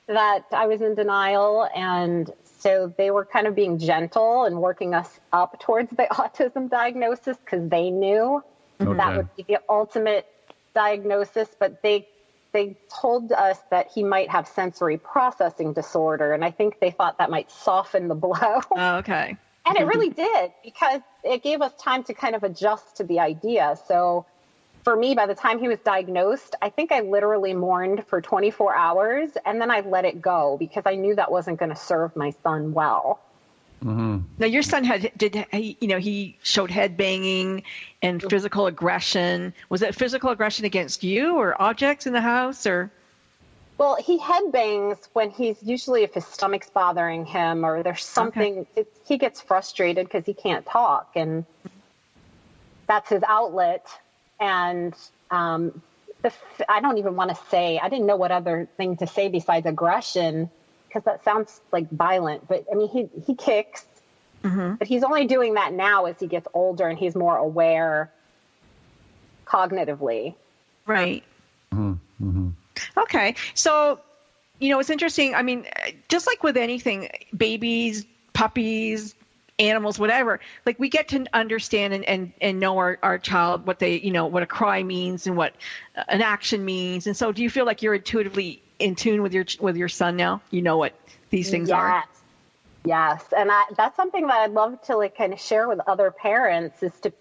[0.09, 4.95] that I was in denial and so they were kind of being gentle and working
[4.95, 8.43] us up towards the autism diagnosis because they knew
[8.81, 8.97] Okay.
[8.99, 10.27] that would be the ultimate
[10.75, 12.07] diagnosis, but they
[12.53, 17.19] they told us that he might have sensory processing disorder, and I think they thought
[17.19, 18.61] that might soften the blow.
[18.77, 19.37] Oh, okay.
[19.67, 23.21] and it really did because it gave us time to kind of adjust to the
[23.21, 23.77] idea.
[23.87, 24.27] So
[24.85, 28.77] for me, by the time he was diagnosed, I think I literally mourned for 24
[28.77, 32.15] hours and then I let it go because I knew that wasn't going to serve
[32.15, 33.19] my son well.
[33.83, 34.19] Mm-hmm.
[34.39, 37.65] Now your son had did he, you know he showed head banging
[38.01, 38.29] and mm-hmm.
[38.29, 39.53] physical aggression.
[39.69, 42.91] Was it physical aggression against you or objects in the house or?
[43.77, 48.67] Well, he headbangs when he's usually if his stomach's bothering him or there's something.
[48.77, 51.45] It, he gets frustrated because he can't talk, and
[52.87, 53.87] that's his outlet.
[54.41, 54.95] And
[55.31, 55.83] um,
[56.23, 57.79] the, f- I don't even want to say.
[57.83, 60.51] I didn't know what other thing to say besides aggression
[60.89, 62.47] because that sounds like violent.
[62.49, 63.85] But I mean, he he kicks,
[64.79, 68.11] but he's only doing that now as he gets older and he's more aware
[69.47, 70.35] cognitively.
[70.87, 71.23] Right.
[71.73, 72.51] Mm-hmm.
[72.97, 73.35] Okay.
[73.55, 74.01] So,
[74.59, 75.35] you know, it's interesting.
[75.35, 75.67] I mean,
[76.09, 79.15] just like with anything, babies, puppies,
[79.59, 83.79] animals, whatever, like we get to understand and, and, and know our, our child, what
[83.79, 85.55] they, you know, what a cry means and what
[85.97, 87.07] uh, an action means.
[87.07, 90.17] And so do you feel like you're intuitively in tune with your, with your son
[90.17, 90.41] now?
[90.51, 90.95] You know what
[91.31, 91.77] these things yes.
[91.77, 92.05] are?
[92.87, 96.11] Yes, and I, that's something that I'd love to like kind of share with other
[96.11, 97.13] parents is to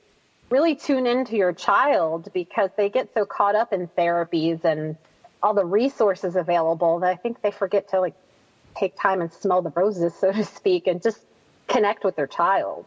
[0.50, 4.98] really tune into your child because they get so caught up in therapies and
[5.42, 8.14] all the resources available that I think they forget to like
[8.76, 11.20] take time and smell the roses, so to speak, and just
[11.68, 12.86] connect with their child.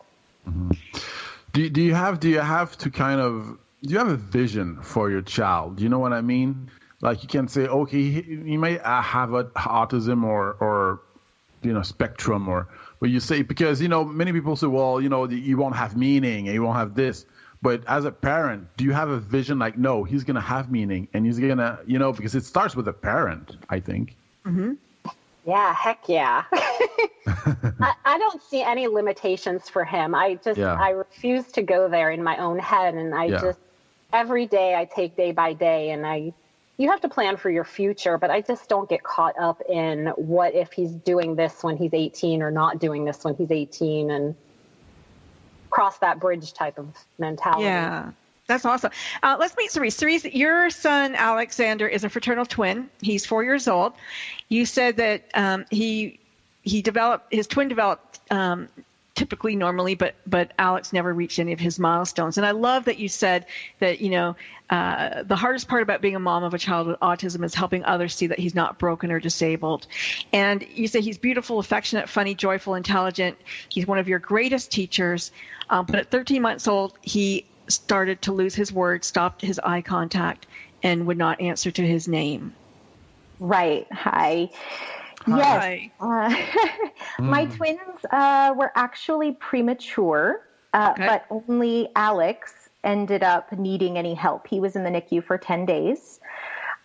[1.52, 4.82] Do do you have do you have to kind of do you have a vision
[4.82, 5.76] for your child?
[5.76, 6.70] Do you know what I mean?
[7.00, 11.00] Like you can say, okay, he, he may uh, have a, autism or or
[11.62, 12.68] you know spectrum or
[13.00, 15.96] but you say because you know many people say, well, you know, you won't have
[15.96, 17.26] meaning and you won't have this,
[17.62, 21.08] But as a parent, do you have a vision like, no, he's gonna have meaning,
[21.12, 24.16] and he's gonna, you know, because it starts with a parent, I think.
[24.46, 24.74] Mm-hmm.
[25.46, 26.42] Yeah, heck yeah.
[26.52, 30.14] I, I don't see any limitations for him.
[30.14, 30.74] I just Yeah.
[30.74, 33.40] I refuse to go there in my own head, and I Yeah.
[33.40, 33.58] just
[34.12, 36.32] every day I take day by day, and I.
[36.78, 40.08] You have to plan for your future, but I just don't get caught up in
[40.16, 44.10] what if he's doing this when he's 18 or not doing this when he's 18
[44.10, 44.36] and
[45.70, 47.64] cross that bridge type of mentality.
[47.64, 48.12] Yeah.
[48.46, 48.92] That's awesome.
[49.22, 49.96] Uh, let's meet Cerise.
[49.96, 52.88] Cerise, your son Alexander is a fraternal twin.
[53.00, 53.92] He's four years old.
[54.48, 56.20] You said that um, he
[56.62, 58.68] he developed his twin developed um,
[59.16, 62.36] typically normally, but but Alex never reached any of his milestones.
[62.36, 63.46] And I love that you said
[63.80, 64.36] that you know
[64.70, 67.84] uh, the hardest part about being a mom of a child with autism is helping
[67.84, 69.88] others see that he's not broken or disabled.
[70.32, 73.38] And you say he's beautiful, affectionate, funny, joyful, intelligent.
[73.70, 75.32] He's one of your greatest teachers.
[75.68, 79.82] Um, but at 13 months old, he started to lose his words, stopped his eye
[79.82, 80.46] contact,
[80.82, 82.54] and would not answer to his name.
[83.38, 83.86] Right.
[83.92, 84.50] Hi.
[85.26, 85.90] Hi.
[85.98, 86.40] Yes.
[87.18, 90.42] Uh, my twins uh, were actually premature,
[90.72, 91.06] uh, Okay.
[91.06, 94.46] but only Alex ended up needing any help.
[94.46, 96.20] He was in the NICU for 10 days.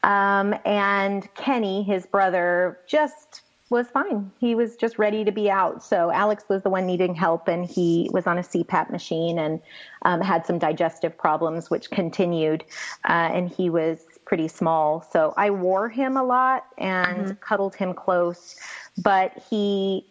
[0.04, 4.32] Um, and Kenny, his brother, just was fine.
[4.40, 5.82] He was just ready to be out.
[5.82, 9.60] So Alex was the one needing help, and he was on a CPAP machine and
[10.04, 12.64] um, had some digestive problems, which continued.
[13.08, 15.02] Uh, and he was pretty small.
[15.12, 18.56] So I wore him a lot and cuddled him close,
[19.02, 20.06] but he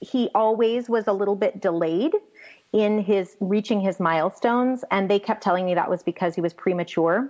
[0.00, 2.12] he always was a little bit delayed
[2.72, 6.52] in his reaching his milestones, and they kept telling me that was because he was
[6.52, 7.28] premature.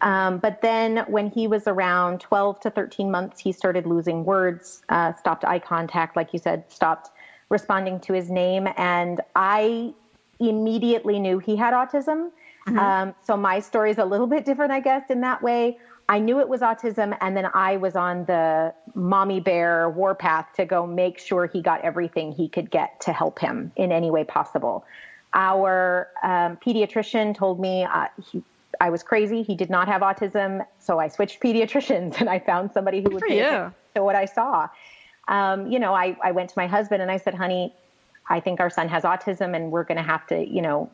[0.00, 4.82] Um, but then when he was around 12 to 13 months, he started losing words,
[4.88, 7.10] uh, stopped eye contact, like you said, stopped
[7.48, 8.68] responding to his name.
[8.76, 9.94] And I
[10.40, 12.30] immediately knew he had autism.
[12.66, 15.78] Um, so my story is a little bit different, I guess, in that way.
[16.08, 20.64] I knew it was autism, and then I was on the mommy bear warpath to
[20.64, 24.24] go make sure he got everything he could get to help him in any way
[24.24, 24.84] possible.
[25.32, 28.42] Our um, pediatrician told me uh, he,
[28.80, 29.42] I was crazy.
[29.42, 33.20] He did not have autism, so I switched pediatricians and I found somebody who would
[33.20, 33.46] for pay you.
[33.46, 34.68] attention to what I saw.
[35.28, 37.72] Um, you know, I, I went to my husband and I said, honey,
[38.28, 40.90] I think our son has autism and we're going to have to, you know,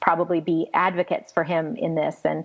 [0.00, 2.20] probably be advocates for him in this.
[2.24, 2.44] And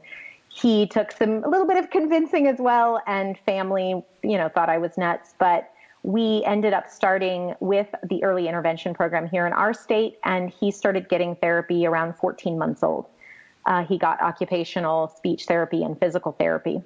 [0.50, 3.02] he took some, a little bit of convincing as well.
[3.08, 5.34] And family, you know, thought I was nuts.
[5.40, 5.72] But
[6.04, 10.18] we ended up starting with the early intervention program here in our state.
[10.24, 13.08] And he started getting therapy around 14 months old.
[13.66, 16.82] Uh, he got occupational speech therapy and physical therapy.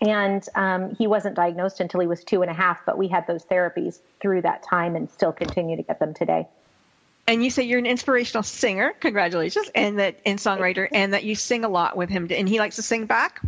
[0.00, 3.26] And um, he wasn't diagnosed until he was two and a half, but we had
[3.26, 6.46] those therapies through that time and still continue to get them today.
[7.26, 8.94] And you say you're an inspirational singer.
[9.00, 12.28] Congratulations, and that and songwriter, and that you sing a lot with him.
[12.30, 13.42] And he likes to sing back.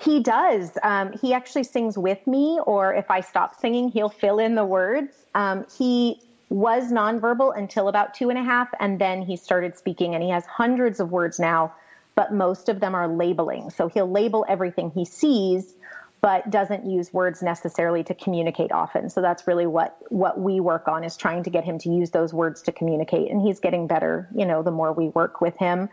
[0.00, 0.78] He does.
[0.84, 4.64] Um, he actually sings with me, or if I stop singing, he'll fill in the
[4.64, 5.26] words.
[5.34, 10.14] Um, he was nonverbal until about two and a half, and then he started speaking,
[10.14, 11.74] and he has hundreds of words now,
[12.18, 13.70] but most of them are labeling.
[13.70, 15.76] So he'll label everything he sees,
[16.20, 19.08] but doesn't use words necessarily to communicate often.
[19.08, 22.10] So that's really what what we work on is trying to get him to use
[22.10, 24.28] those words to communicate, and he's getting better.
[24.34, 25.88] You know, the more we work with him.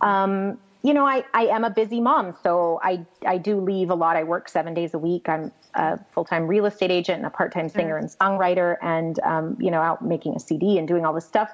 [0.00, 3.94] Um, you know, I, I am a busy mom, so I, I do leave a
[3.94, 4.16] lot.
[4.16, 5.30] I work seven days a week.
[5.30, 9.18] I'm a full time real estate agent and a part time singer and songwriter, and
[9.20, 11.50] um, you know, out making a CD and doing all this stuff.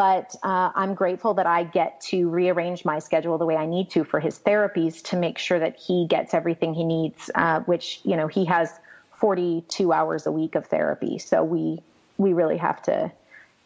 [0.00, 3.90] But uh, I'm grateful that I get to rearrange my schedule the way I need
[3.90, 7.30] to for his therapies to make sure that he gets everything he needs.
[7.34, 8.72] Uh, which you know, he has
[9.18, 11.82] 42 hours a week of therapy, so we
[12.16, 13.12] we really have to,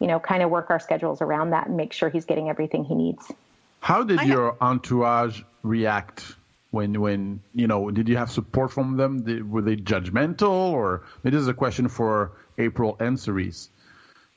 [0.01, 2.83] you know, kind of work our schedules around that and make sure he's getting everything
[2.85, 3.31] he needs.
[3.79, 6.35] How did your entourage react
[6.73, 9.23] when, when you know, did you have support from them?
[9.23, 13.69] Did, were they judgmental, or maybe this is a question for April and Cerise?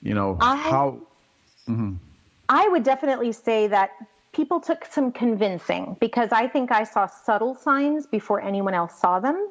[0.04, 1.07] You know, I- how?
[1.68, 1.97] Mhm.
[2.49, 3.91] I would definitely say that
[4.32, 9.20] people took some convincing because I think I saw subtle signs before anyone else saw
[9.20, 9.49] them.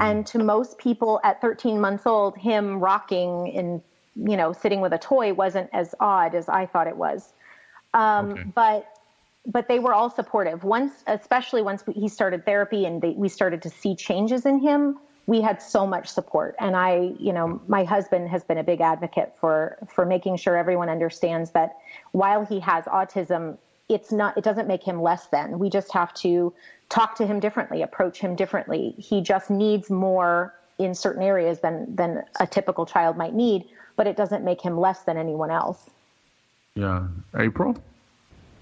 [0.00, 3.82] And to most people at 13 months old, him rocking and,
[4.14, 7.32] you know, sitting with a toy wasn't as odd as I thought it was.
[7.94, 8.86] Um, But
[9.46, 10.62] but they were all supportive.
[10.62, 14.58] Once, especially once we, he started therapy and they, we started to see changes in
[14.60, 14.98] him,
[15.28, 16.56] we had so much support.
[16.58, 20.56] And I, you know, my husband has been a big advocate for for making sure
[20.56, 21.76] everyone understands that
[22.12, 23.58] while he has autism,
[23.90, 25.58] it's not it doesn't make him less than.
[25.58, 26.54] We just have to
[26.88, 28.94] talk to him differently, approach him differently.
[28.96, 33.66] He just needs more in certain areas than than a typical child might need,
[33.96, 35.90] but it doesn't make him less than anyone else.
[36.74, 37.06] Yeah,
[37.36, 37.76] April.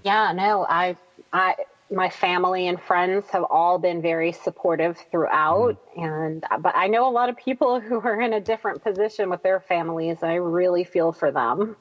[0.03, 0.97] Yeah, no, I
[1.31, 1.55] I,
[1.89, 7.11] my family and friends have all been very supportive throughout, and but I know a
[7.11, 10.17] lot of people who are in a different position with their families.
[10.21, 11.75] I really feel for them.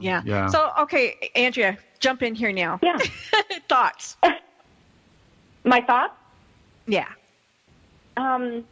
[0.00, 0.22] Yeah.
[0.24, 0.48] Yeah.
[0.48, 2.78] So, okay, Andrea, jump in here now.
[2.82, 2.98] Yeah.
[3.68, 4.16] Thoughts?
[5.64, 6.14] My thoughts?
[6.86, 7.08] Yeah.
[8.16, 8.64] Um,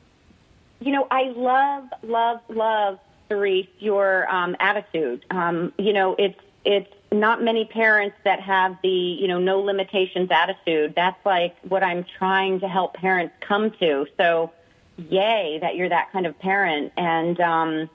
[0.80, 2.98] you know, I love, love, love,
[3.28, 5.24] Therese, your um, attitude.
[5.30, 10.30] Um, you know, it's it's not many parents that have the you know no limitations
[10.30, 10.94] attitude.
[10.94, 14.06] That's like what I'm trying to help parents come to.
[14.16, 14.52] So,
[14.96, 17.90] yay that you're that kind of parent, and um,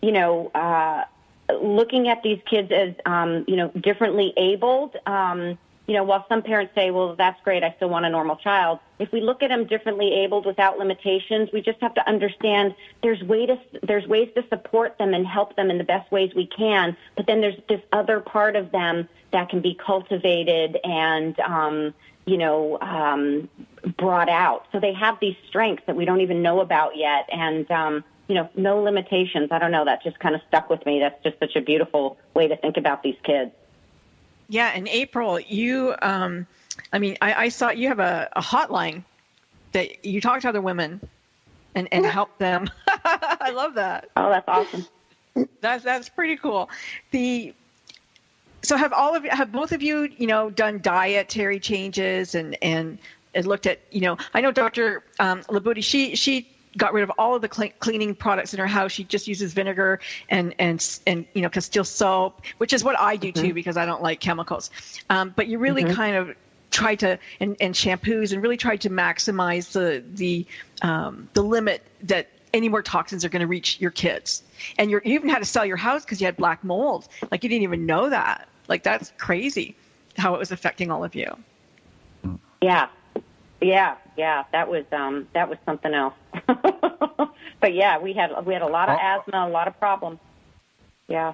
[0.00, 1.04] you know, uh,
[1.60, 4.96] looking at these kids as um, you know differently abled.
[5.06, 5.58] Um,
[5.88, 8.78] you know, while some parents say, well, that's great, I still want a normal child.
[8.98, 13.22] If we look at them differently abled without limitations, we just have to understand there's
[13.22, 16.46] way to, there's ways to support them and help them in the best ways we
[16.46, 16.94] can.
[17.16, 21.94] But then there's this other part of them that can be cultivated and, um,
[22.26, 23.48] you know, um,
[23.96, 24.66] brought out.
[24.72, 27.30] So they have these strengths that we don't even know about yet.
[27.32, 29.48] And, um, you know, no limitations.
[29.50, 29.86] I don't know.
[29.86, 31.00] That just kind of stuck with me.
[31.00, 33.52] That's just such a beautiful way to think about these kids.
[34.48, 36.46] Yeah, in April, you, um,
[36.92, 39.04] I mean, I, I saw you have a, a hotline
[39.72, 41.00] that you talk to other women
[41.74, 42.70] and, and help them.
[43.04, 44.08] I love that.
[44.16, 44.86] Oh, that's awesome.
[45.60, 46.68] That's that's pretty cool.
[47.12, 47.54] The
[48.62, 52.56] so have all of you have both of you you know done dietary changes and
[52.60, 52.98] and,
[53.34, 55.04] and looked at you know I know Dr.
[55.20, 58.66] Um, Libutti she she got rid of all of the cle- cleaning products in her
[58.66, 58.92] house.
[58.92, 63.16] She just uses vinegar and and and you know Castile soap, which is what I
[63.16, 64.70] do too because I don't like chemicals.
[65.10, 65.94] Um, but you really Mhm.
[65.94, 66.36] kind of
[66.70, 70.46] try to and, and shampoos and really try to maximize the the
[70.82, 74.42] um, the limit that any more toxins are going to reach your kids.
[74.78, 77.06] And you're, you even had to sell your house because you had black mold.
[77.30, 78.48] Like you didn't even know that.
[78.68, 79.74] Like that's crazy
[80.16, 81.36] how it was affecting all of you.
[82.60, 82.88] Yeah,
[83.60, 84.44] yeah, yeah.
[84.52, 86.14] That was um, that was something else.
[87.60, 90.18] but yeah, we had we had a lot of asthma, a lot of problems.
[91.08, 91.32] Yeah.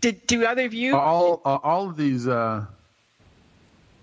[0.00, 0.96] Did do either of you?
[0.96, 2.26] all uh, all of these.
[2.26, 2.66] Uh,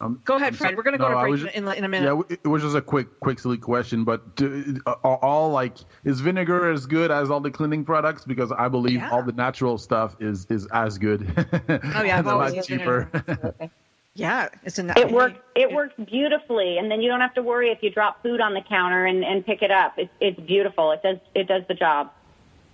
[0.01, 0.75] um, Go ahead, Fred.
[0.75, 2.25] We're going to go no, to break was in, in, in a minute.
[2.29, 4.03] Yeah, it was just a quick, quick, silly question.
[4.03, 8.25] But do, uh, are all like, is vinegar as good as all the cleaning products?
[8.25, 9.11] Because I believe Yeah.
[9.11, 11.31] all the natural stuff is is as good.
[11.93, 13.09] Oh, yeah, I've and a lot used cheaper.
[14.13, 15.39] yeah, it's a It works.
[15.55, 18.53] It works beautifully, and then you don't have to worry if you drop food on
[18.53, 19.93] the counter and, and pick it up.
[19.97, 20.91] It's it's beautiful.
[20.91, 22.11] It does it does the job.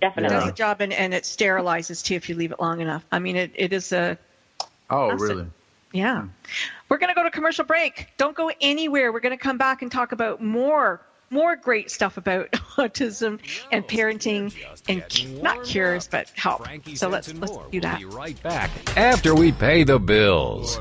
[0.00, 0.36] Definitely.
[0.36, 3.04] does the job and, and it sterilizes too if you leave it long enough.
[3.10, 4.16] I mean, it, it is a
[4.90, 5.46] oh, That's really?
[5.92, 6.22] Yeah.
[6.22, 6.28] Hmm.
[6.88, 8.08] We're going to go to commercial break.
[8.16, 9.12] Don't go anywhere.
[9.12, 13.38] We're going to come back and talk about more more great stuff about autism
[13.70, 14.54] and parenting
[14.88, 16.66] and not cures but help.
[16.94, 17.98] So let's let's do that.
[17.98, 20.80] Be right back after we pay the bills.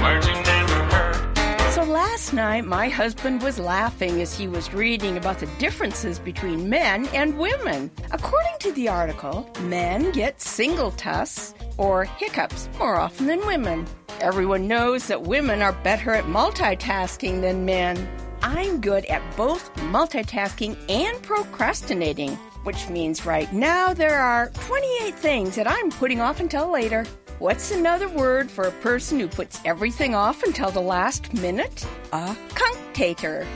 [0.00, 6.70] So last night, my husband was laughing as he was reading about the differences between
[6.70, 7.90] men and women.
[8.10, 13.86] According to the article, men get singultus or hiccups more often than women.
[14.20, 18.08] Everyone knows that women are better at multitasking than men.
[18.40, 25.56] I'm good at both multitasking and procrastinating, which means right now there are 28 things
[25.56, 27.04] that I'm putting off until later.
[27.38, 31.86] What's another word for a person who puts everything off until the last minute?
[32.12, 33.46] A cunctator.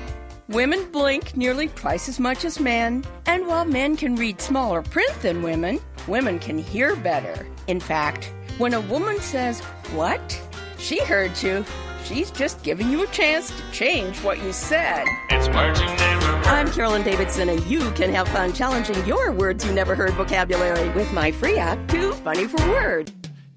[0.49, 5.15] Women blink nearly twice as much as men, and while men can read smaller print
[5.23, 7.47] than women, women can hear better.
[7.67, 9.61] In fact, when a woman says,
[9.93, 10.41] What?
[10.79, 11.65] She heard you.
[12.05, 15.07] She's just giving you a chance to change what you said.
[15.31, 16.47] It's words you never heard.
[16.47, 20.91] I'm Carolyn Davidson, and you can have fun challenging your words you never heard vocabulary
[20.91, 23.11] with my free app, Too Funny for Word.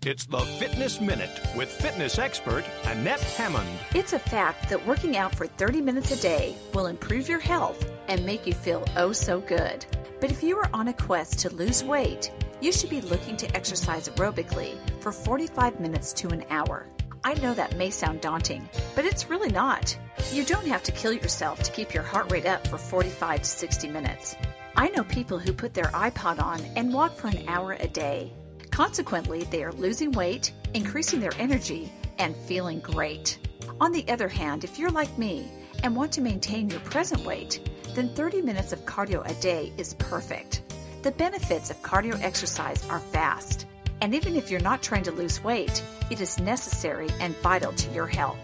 [0.05, 3.67] It's the Fitness Minute with fitness expert Annette Hammond.
[3.93, 7.91] It's a fact that working out for 30 minutes a day will improve your health
[8.07, 9.85] and make you feel oh so good.
[10.21, 12.31] But if you are on a quest to lose weight,
[12.61, 16.87] you should be looking to exercise aerobically for 45 minutes to an hour.
[17.23, 19.97] I know that may sound daunting, but it's really not.
[20.31, 23.49] You don't have to kill yourself to keep your heart rate up for 45 to
[23.49, 24.35] 60 minutes.
[24.75, 28.33] I know people who put their iPod on and walk for an hour a day.
[28.71, 33.39] Consequently, they are losing weight, increasing their energy, and feeling great.
[33.81, 35.51] On the other hand, if you're like me
[35.83, 39.95] and want to maintain your present weight, then 30 minutes of cardio a day is
[39.95, 40.61] perfect.
[41.03, 43.65] The benefits of cardio exercise are vast,
[44.01, 47.91] and even if you're not trying to lose weight, it is necessary and vital to
[47.91, 48.37] your health.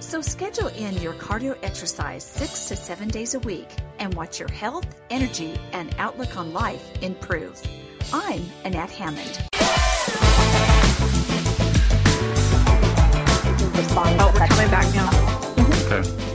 [0.00, 4.50] So schedule in your cardio exercise six to seven days a week and watch your
[4.50, 7.60] health, energy, and outlook on life improve.
[8.12, 9.48] I'm Annette Hammond.
[13.96, 15.08] Oh, we're coming back now.
[15.86, 16.08] Okay.
[16.08, 16.33] Mm-hmm.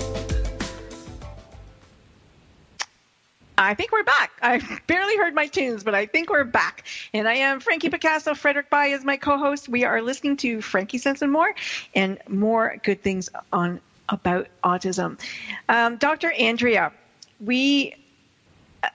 [3.60, 4.32] I think we're back.
[4.42, 6.86] I barely heard my tunes, but I think we're back.
[7.14, 8.34] And I am Frankie Picasso.
[8.34, 9.68] Frederick Bai is my co-host.
[9.68, 11.54] We are listening to Frankie Sense and More,
[11.94, 15.20] and more good things on about autism.
[15.68, 16.32] Um, Dr.
[16.32, 16.94] Andrea,
[17.42, 17.96] we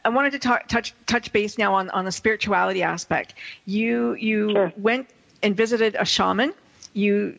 [0.03, 3.35] I wanted to talk, touch touch base now on, on the spirituality aspect.
[3.67, 5.11] You you went
[5.43, 6.55] and visited a shaman.
[6.95, 7.39] You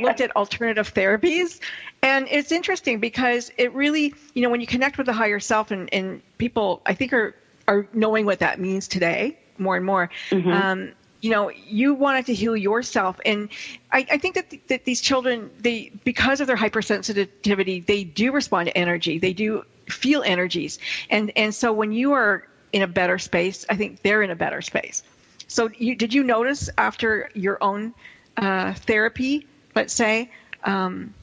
[0.00, 1.60] looked at alternative therapies,
[2.02, 5.70] and it's interesting because it really you know when you connect with the higher self
[5.70, 7.34] and, and people I think are
[7.68, 10.10] are knowing what that means today more and more.
[10.52, 13.48] Um, you know, you wanted to heal yourself, and
[13.90, 18.68] I, I think that, that these children, they because of their hypersensitivity, they do respond
[18.68, 19.18] to energy.
[19.18, 20.78] They do feel energies,
[21.08, 24.36] and and so when you are in a better space, I think they're in a
[24.36, 25.02] better space.
[25.46, 27.94] So, you, did you notice after your own
[28.36, 30.30] uh, therapy, let's say,
[30.64, 31.14] um,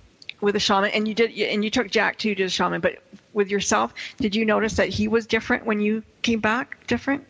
[0.42, 2.98] with a shaman, and you did, and you took Jack too to the shaman, but
[3.34, 6.86] with yourself, did you notice that he was different when you came back?
[6.88, 7.26] Different?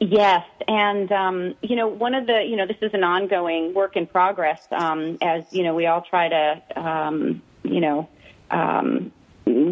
[0.00, 3.96] Yes, and um, you know, one of the you know, this is an ongoing work
[3.96, 4.66] in progress.
[4.70, 8.08] Um, as you know, we all try to um, you know
[8.50, 9.12] um,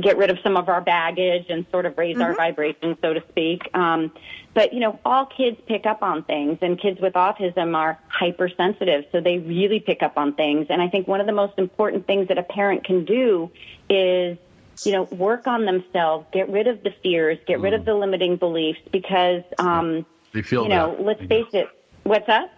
[0.01, 3.22] get rid of some of our baggage and sort of raise our vibration, so to
[3.29, 3.68] speak.
[3.74, 4.12] Um,
[4.55, 9.05] but you know, all kids pick up on things, and kids with autism are hypersensitive,
[9.12, 10.66] so they really pick up on things.
[10.70, 13.51] And I think one of the most important things that a parent can do
[13.91, 14.39] is
[14.85, 18.37] you know, work on themselves, get rid of the fears, get rid of the limiting
[18.37, 21.03] beliefs because, um, They feel you know, that.
[21.03, 21.68] let's face it.
[22.03, 22.53] What's that?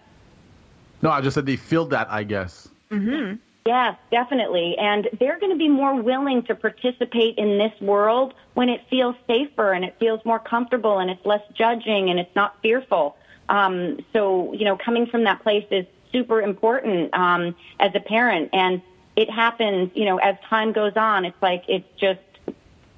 [1.00, 2.10] No, I just said they feel that.
[2.10, 2.68] I guess.
[2.90, 3.36] Mm-hmm.
[3.66, 4.76] Yes, definitely.
[4.78, 9.14] And they're going to be more willing to participate in this world when it feels
[9.26, 13.16] safer and it feels more comfortable and it's less judging and it's not fearful.
[13.48, 18.50] Um, so, you know, coming from that place is super important um, as a parent.
[18.52, 18.80] And
[19.16, 21.24] it happens, you know, as time goes on.
[21.24, 22.20] It's like it's just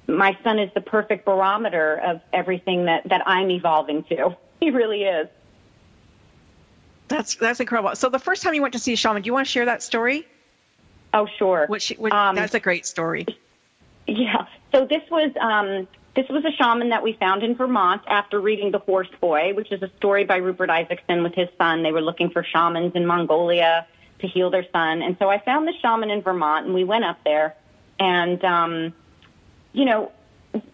[0.07, 4.37] my son is the perfect barometer of everything that, that I'm evolving to.
[4.61, 5.27] He really is.
[7.07, 7.95] That's that's incredible.
[7.95, 9.65] So the first time you went to see a shaman, do you want to share
[9.65, 10.27] that story?
[11.13, 11.65] Oh, sure.
[11.67, 13.25] What she, what, Um, that's a great story.
[14.07, 14.45] Yeah.
[14.71, 18.71] So this was um, this was a shaman that we found in Vermont after reading
[18.71, 21.83] The Horse Boy, which is a story by Rupert Isaacson with his son.
[21.83, 23.85] They were looking for shamans in Mongolia
[24.19, 27.05] to heal their son, and so I found the shaman in Vermont, and we went
[27.05, 27.55] up there,
[27.99, 28.93] and um,
[29.73, 30.11] you know.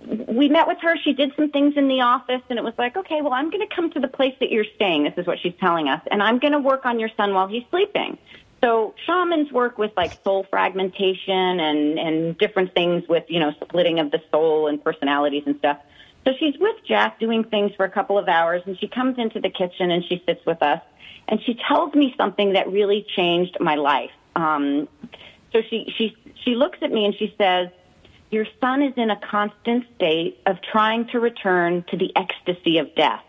[0.07, 0.97] We met with her.
[0.97, 3.61] She did some things in the office, and it was like, okay, well, I'm going
[3.67, 5.03] to come to the place that you're staying.
[5.03, 7.45] This is what she's telling us, and I'm going to work on your son while
[7.45, 8.17] he's sleeping.
[8.63, 13.99] So shamans work with like soul fragmentation and and different things with you know splitting
[13.99, 15.77] of the soul and personalities and stuff.
[16.25, 19.39] So she's with Jack doing things for a couple of hours, and she comes into
[19.39, 20.81] the kitchen and she sits with us,
[21.27, 24.11] and she tells me something that really changed my life.
[24.35, 24.87] Um,
[25.53, 27.69] so she she she looks at me and she says,
[28.31, 32.93] "Your son is in a constant state of trying to return to the ecstasy of
[32.95, 33.23] death."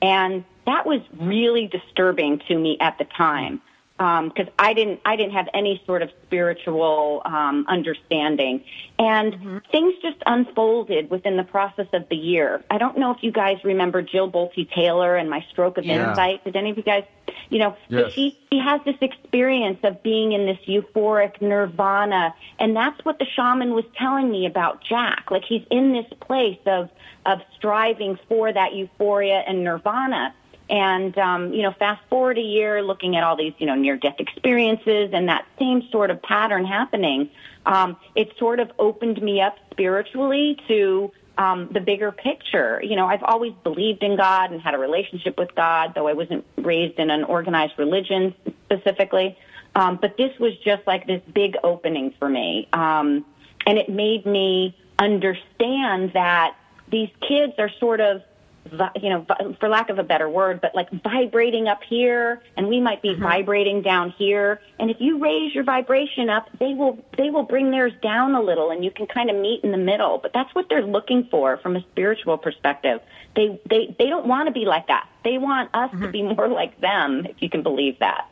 [0.00, 3.60] And that was really disturbing to me at the time
[3.98, 8.64] because I didn't I didn't have any sort of spiritual um, understanding,
[8.98, 12.64] and things just unfolded within the process of the year.
[12.70, 16.10] I don't know if you guys remember Jill Bolte Taylor and my stroke of Yeah.
[16.10, 16.42] insight.
[16.44, 17.04] Did any of you guys,
[17.50, 18.12] you know, Yes.
[18.12, 23.26] she she has this experience of being in this euphoric nirvana, and that's what the
[23.26, 25.30] shaman was telling me about Jack.
[25.30, 26.90] Like he's in this place of
[27.24, 30.34] of striving for that euphoria and nirvana.
[30.72, 33.98] And um, you know, fast forward a year, looking at all these you know near
[33.98, 37.28] death experiences and that same sort of pattern happening,
[37.66, 42.80] um, it sort of opened me up spiritually to um, the bigger picture.
[42.82, 46.14] You know, I've always believed in God and had a relationship with God, though I
[46.14, 49.36] wasn't raised in an organized religion specifically.
[49.74, 53.26] Um, but this was just like this big opening for me, um,
[53.66, 56.56] and it made me understand that
[56.88, 58.22] these kids are sort of
[58.70, 59.26] you know,
[59.58, 63.10] for lack of a better word, but like vibrating up here, and we might be
[63.10, 63.22] mm-hmm.
[63.22, 64.60] vibrating down here.
[64.78, 68.40] And if you raise your vibration up, they will they will bring theirs down a
[68.40, 70.18] little, and you can kind of meet in the middle.
[70.18, 73.00] But that's what they're looking for from a spiritual perspective.
[73.34, 75.08] They they they don't want to be like that.
[75.24, 76.10] They want us to mm-hmm.
[76.10, 78.28] be more like them, if you can believe that.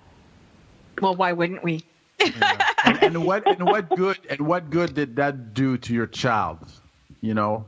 [1.01, 1.85] Well, why wouldn't we?
[2.85, 6.59] and, and what and what good and what good did that do to your child?
[7.21, 7.67] You know,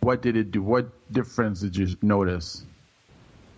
[0.00, 0.62] what did it do?
[0.62, 2.64] What difference did you notice?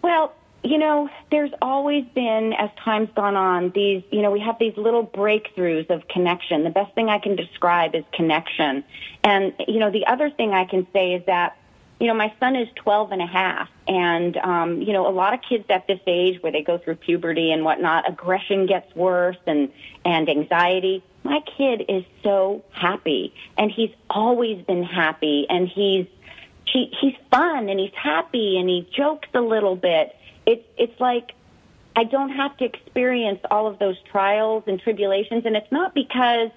[0.03, 0.35] Well,
[0.65, 4.77] you know, there's always been, as time's gone on, these, you know, we have these
[4.77, 6.65] little breakthroughs of connection.
[6.65, 8.85] The best thing I can describe is connection.
[9.23, 11.57] And, you know, the other thing I can say is that
[12.01, 15.35] you know, my son is 12 and a half, and, um, you know, a lot
[15.35, 19.37] of kids at this age where they go through puberty and whatnot, aggression gets worse
[19.47, 19.71] and,
[20.05, 21.03] and anxiety.
[21.25, 26.07] My kid is so happy, and he's always been happy, and he's,
[26.73, 30.15] he, he's fun, and he's happy, and he jokes a little bit.
[30.47, 31.33] It's, it's like,
[31.97, 36.51] I don't have to experience all of those trials and tribulations, and it's not because,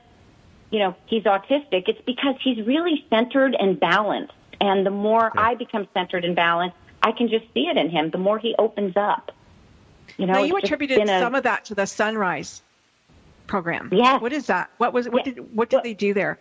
[0.70, 1.88] you know, he's autistic.
[1.88, 4.34] It's because he's really centered and balanced.
[4.60, 8.12] And the more I become centered and balanced, I can just see it in him.
[8.12, 9.32] The more he opens up.
[10.18, 12.62] You know, now you attributed a- some of that to the Son-Rise
[13.48, 13.90] program.
[13.92, 14.20] Yeah.
[14.20, 14.70] What is that?
[14.78, 16.38] What was what did what did they do there?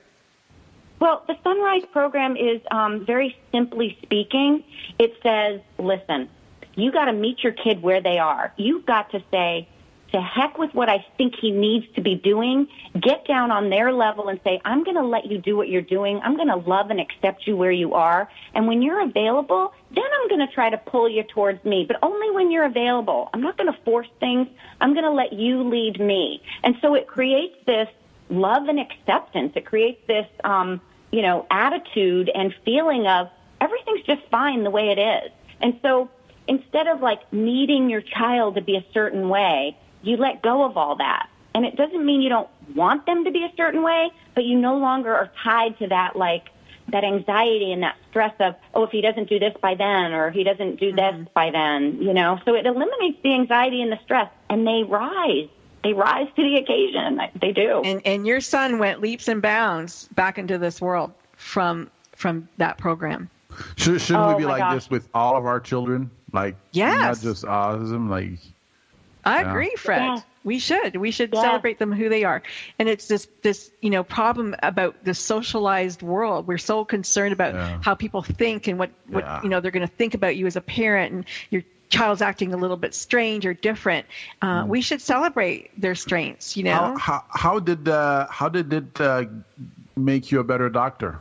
[1.00, 4.62] Well, the Son-Rise program is um, very simply speaking,
[4.98, 6.28] it says, listen,
[6.74, 8.52] you got to meet your kid where they are.
[8.56, 9.66] You've got to say,
[10.12, 12.68] to heck with what I think he needs to be doing.
[13.00, 15.82] Get down on their level and say, I'm going to let you do what you're
[15.82, 16.20] doing.
[16.22, 18.28] I'm going to love and accept you where you are.
[18.54, 21.96] And when you're available, then I'm going to try to pull you towards me, but
[22.02, 23.30] only when you're available.
[23.32, 24.48] I'm not going to force things.
[24.80, 26.42] I'm going to let you lead me.
[26.64, 27.88] And so it creates this
[28.28, 29.52] love and acceptance.
[29.54, 30.80] It creates this, um,
[31.10, 33.28] you know, attitude and feeling of
[33.60, 35.30] everything's just fine the way it is.
[35.60, 36.10] And so
[36.48, 40.76] instead of like needing your child to be a certain way, you let go of
[40.76, 41.28] all that.
[41.54, 44.58] And it doesn't mean you don't want them to be a certain way, but you
[44.58, 46.48] no longer are tied to that like
[46.88, 50.28] that anxiety and that stress of, oh, if he doesn't do this by then or
[50.28, 51.24] if he doesn't do this mm-hmm.
[51.34, 52.38] by then, you know.
[52.44, 55.48] So it eliminates the anxiety and the stress and they rise.
[55.82, 57.20] They rise to the occasion.
[57.40, 57.82] They do.
[57.84, 62.76] And and your son went leaps and bounds back into this world from from that
[62.78, 63.30] program.
[63.76, 64.74] Should, shouldn't Oh we be like gosh.
[64.74, 66.10] this with all of our children?
[66.32, 67.22] Like, Yes.
[67.24, 68.08] not just autism.
[68.08, 68.38] Like,
[69.24, 69.50] I Yeah.
[69.50, 70.00] agree, Fred.
[70.02, 70.20] Yeah.
[70.44, 70.96] We should.
[70.96, 71.42] We should Yeah.
[71.42, 72.42] celebrate them who they are.
[72.78, 76.46] And it's this this you know problem about the socialized world.
[76.46, 77.78] We're so concerned about Yeah.
[77.82, 80.56] how people think and what what you know they're going to think about you as
[80.56, 84.06] a parent and your child's acting a little bit strange or different.
[84.40, 86.56] Uh, We should celebrate their strengths.
[86.56, 86.96] You know.
[86.96, 89.24] how, how how did uh, how did it uh,
[89.96, 91.18] make you a better doctor?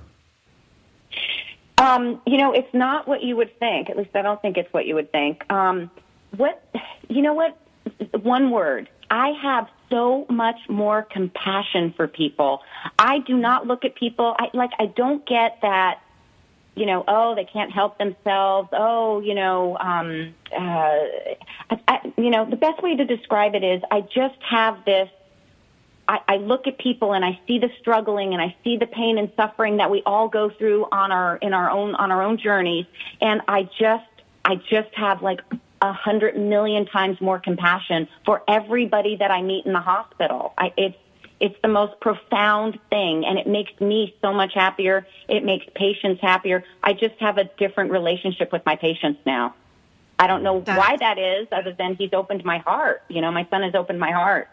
[1.80, 3.90] Um, you know, it's not what you would think.
[3.90, 5.50] At least I don't think it's what you would think.
[5.52, 5.90] Um,
[6.36, 6.62] what,
[7.08, 7.58] you know what?
[8.22, 8.90] One word.
[9.10, 12.62] I have so much more compassion for people.
[13.00, 16.02] I do not look at people, I, like, I don't get that,
[16.80, 18.70] you know, oh, they can't help themselves.
[18.72, 20.58] Oh, you know, um, uh,
[21.70, 25.10] I, I, you know, the best way to describe it is I just have this
[26.10, 29.20] I, I look at people and I see the struggling and I see the pain
[29.20, 32.40] and suffering that we all go through on our in our own on our own
[32.40, 32.88] journeys,
[33.22, 34.10] and I just
[34.44, 35.42] I just have like
[35.82, 40.54] a hundred million times more compassion for everybody that I meet in the hospital.
[40.58, 40.98] I, it's
[41.40, 45.08] it's the most profound thing, and it makes me so much happier.
[45.28, 46.64] It makes patients happier.
[46.84, 49.56] I just have a different relationship with my patients now.
[50.18, 53.04] I don't know why that is, other than he's opened my heart.
[53.08, 54.50] You know, my son has opened my heart.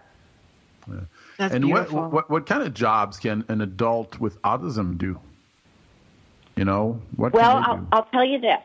[1.39, 2.09] That's and what, beautiful.
[2.09, 5.19] what what kind of jobs can an adult with autism do?
[6.55, 7.87] You know, what Well, can I'll, do?
[7.93, 8.61] I'll tell you this.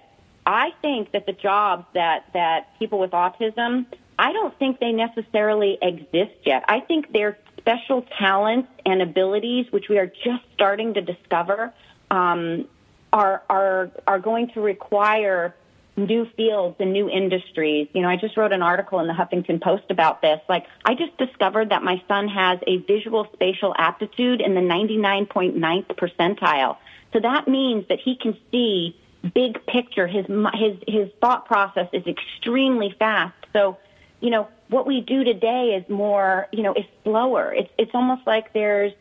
[0.46, 3.86] I think that the jobs that, that people with autism,
[4.18, 6.64] I don't think they necessarily exist yet.
[6.68, 11.74] I think they're special talents and abilities, which we are just starting to discover,
[12.10, 12.68] um,
[13.14, 15.56] are, are, are going to require
[15.98, 17.88] new fields and new industries.
[17.94, 20.40] You know, I just wrote an article in the Huffington Post about this.
[20.48, 25.88] Like, I just discovered that my son has a visual spatial aptitude in the 99.9th
[25.96, 26.78] percentile.
[27.14, 28.96] So that means that he can see
[29.34, 30.08] big picture.
[30.08, 33.36] His his his thought process is extremely fast.
[33.54, 33.78] So,
[34.22, 37.54] you know, what we do today is more, you know, is slower.
[37.54, 38.94] It's it's almost like there's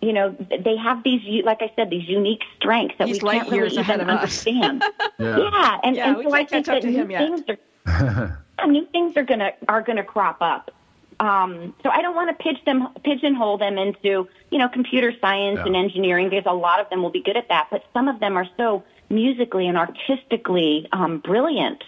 [0.00, 0.34] you know,
[0.64, 3.82] they have these, like I said, these unique strengths that He's we can't years really
[3.82, 4.44] ahead even of us.
[4.44, 4.82] understand.
[5.20, 5.38] Yeah.
[5.38, 7.58] yeah, and, Yeah, and so I think catch up that new things are
[8.58, 10.72] yeah, new things are gonna are gonna crop up.
[11.20, 15.58] Um, so I don't want to pitch them pigeonhole them into you know computer science
[15.58, 15.66] Yeah.
[15.66, 18.18] and engineering because a lot of them will be good at that, but some of
[18.18, 21.84] them are so musically and artistically um, brilliant.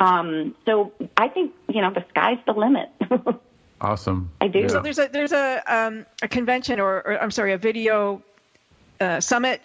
[0.00, 2.90] Um, so I think you know the sky's the limit.
[3.80, 4.30] awesome.
[4.40, 4.60] I do.
[4.60, 4.68] Yeah.
[4.68, 8.22] So there's a there's a um, a convention or, or I'm sorry a video
[9.00, 9.60] uh, summit,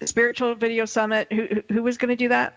[0.00, 1.30] a spiritual video summit.
[1.32, 2.54] Who who- who was going to do that?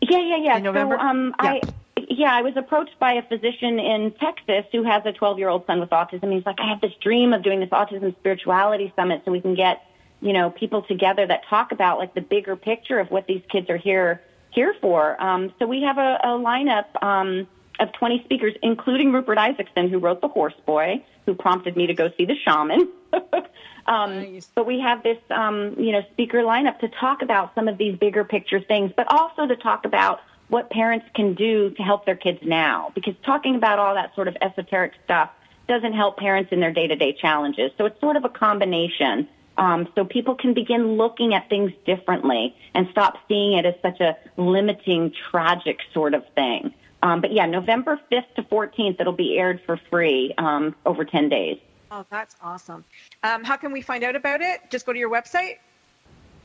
[0.00, 0.56] Yeah, yeah, yeah.
[0.56, 0.96] In November?
[0.96, 1.60] So, um, I
[2.08, 5.64] yeah, I was approached by a physician in Texas who has a 12 year old
[5.66, 6.32] son with autism.
[6.32, 9.54] He's like, I have this dream of doing this autism spirituality summit so we can
[9.54, 9.80] get
[10.20, 13.70] you know people together that talk about like the bigger picture of what these kids
[13.70, 14.20] are here
[14.52, 15.20] here for.
[15.22, 17.02] Um, so we have a, a lineup.
[17.02, 17.48] Um,
[17.80, 21.94] of 20 speakers, including Rupert Isaacson, who wrote The Horse Boy, who prompted me to
[21.94, 22.88] go see The Shaman.
[23.86, 27.78] um, But we have this, um, you know, speaker lineup to talk about some of
[27.78, 32.04] these bigger picture things, but also to talk about what parents can do to help
[32.06, 32.92] their kids now.
[32.94, 35.30] Because talking about all that sort of esoteric stuff
[35.66, 37.70] doesn't help parents in their day-to-day challenges.
[37.78, 39.28] So it's sort of a combination.
[39.62, 44.00] Um, so people can begin looking at things differently and stop seeing it as such
[44.00, 46.74] a limiting, tragic sort of thing.
[47.04, 51.28] Um, but yeah, November 5th to 14th, it'll be aired for free um, over 10
[51.28, 51.58] days.
[51.92, 52.84] Oh, that's awesome.
[53.22, 54.62] Um, how can we find out about it?
[54.68, 55.58] Just go to your website?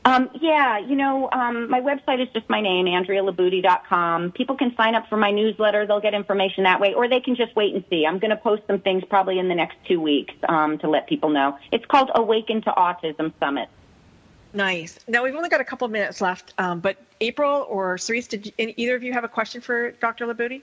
[0.08, 4.32] Um, yeah, you know, um, my website is just my name, AndreaLibutti.com.
[4.32, 5.86] People can sign up for my newsletter.
[5.86, 8.06] They'll get information that way, or they can just wait and see.
[8.06, 11.08] I'm going to post some things probably in the next two weeks um, to let
[11.08, 11.58] people know.
[11.72, 13.68] It's called Awaken to Autism Summit.
[14.54, 14.98] Nice.
[15.08, 18.52] Now we've only got a couple minutes left, um, but April or Cerise, did you,
[18.56, 20.26] either of you have a question for Dr.
[20.26, 20.62] Libutti?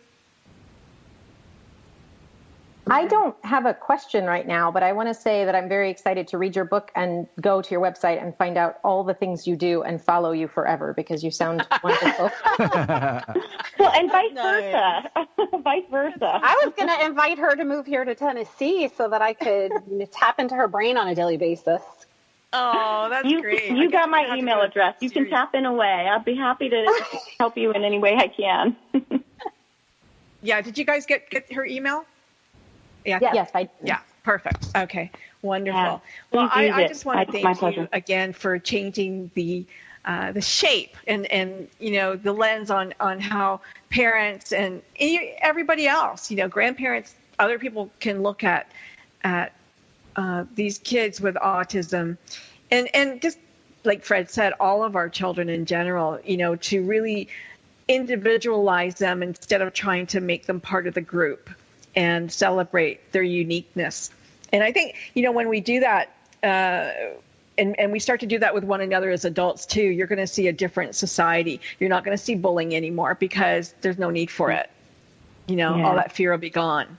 [2.87, 5.89] I don't have a question right now, but I want to say that I'm very
[5.89, 9.13] excited to read your book and go to your website and find out all the
[9.15, 12.29] things you do and follow you forever because you sound wonderful.
[12.59, 15.09] well, and vice versa.
[15.63, 16.39] vice versa.
[16.43, 19.71] I was going to invite her to move here to Tennessee so that I could
[20.11, 21.81] tap into her brain on a daily basis.
[22.53, 23.71] Oh, that's you, great.
[23.71, 24.95] You got my email address.
[25.01, 26.07] You can tap in away.
[26.09, 27.03] I'll be happy to
[27.39, 28.77] help you in any way I can.
[30.43, 30.61] yeah.
[30.61, 32.05] Did you guys get, get her email?
[33.05, 33.19] Yeah.
[33.21, 33.69] Yes, I.
[33.83, 33.99] Yeah.
[34.23, 34.67] Perfect.
[34.75, 35.11] Okay.
[35.43, 35.79] Wonderful.
[35.79, 35.99] Yeah,
[36.31, 37.81] well, I, I just want I- to my thank pleasure.
[37.81, 39.65] you again for changing the
[40.03, 44.81] uh, the shape and and you know the lens on on how parents and
[45.41, 48.71] everybody else, you know, grandparents, other people can look at
[49.23, 49.53] at
[50.15, 52.17] uh, these kids with autism,
[52.71, 53.37] and and just
[53.83, 57.27] like Fred said, all of our children in general, you know, to really
[57.87, 61.51] individualize them instead of trying to make them part of the group
[61.95, 64.11] and celebrate their uniqueness.
[64.51, 66.09] And I think, you know, when we do that,
[66.43, 66.91] uh,
[67.57, 70.19] and, and we start to do that with one another as adults too, you're going
[70.19, 71.61] to see a different society.
[71.79, 74.69] You're not going to see bullying anymore because there's no need for it.
[75.47, 75.87] You know, Yeah.
[75.87, 76.97] all that fear will be gone.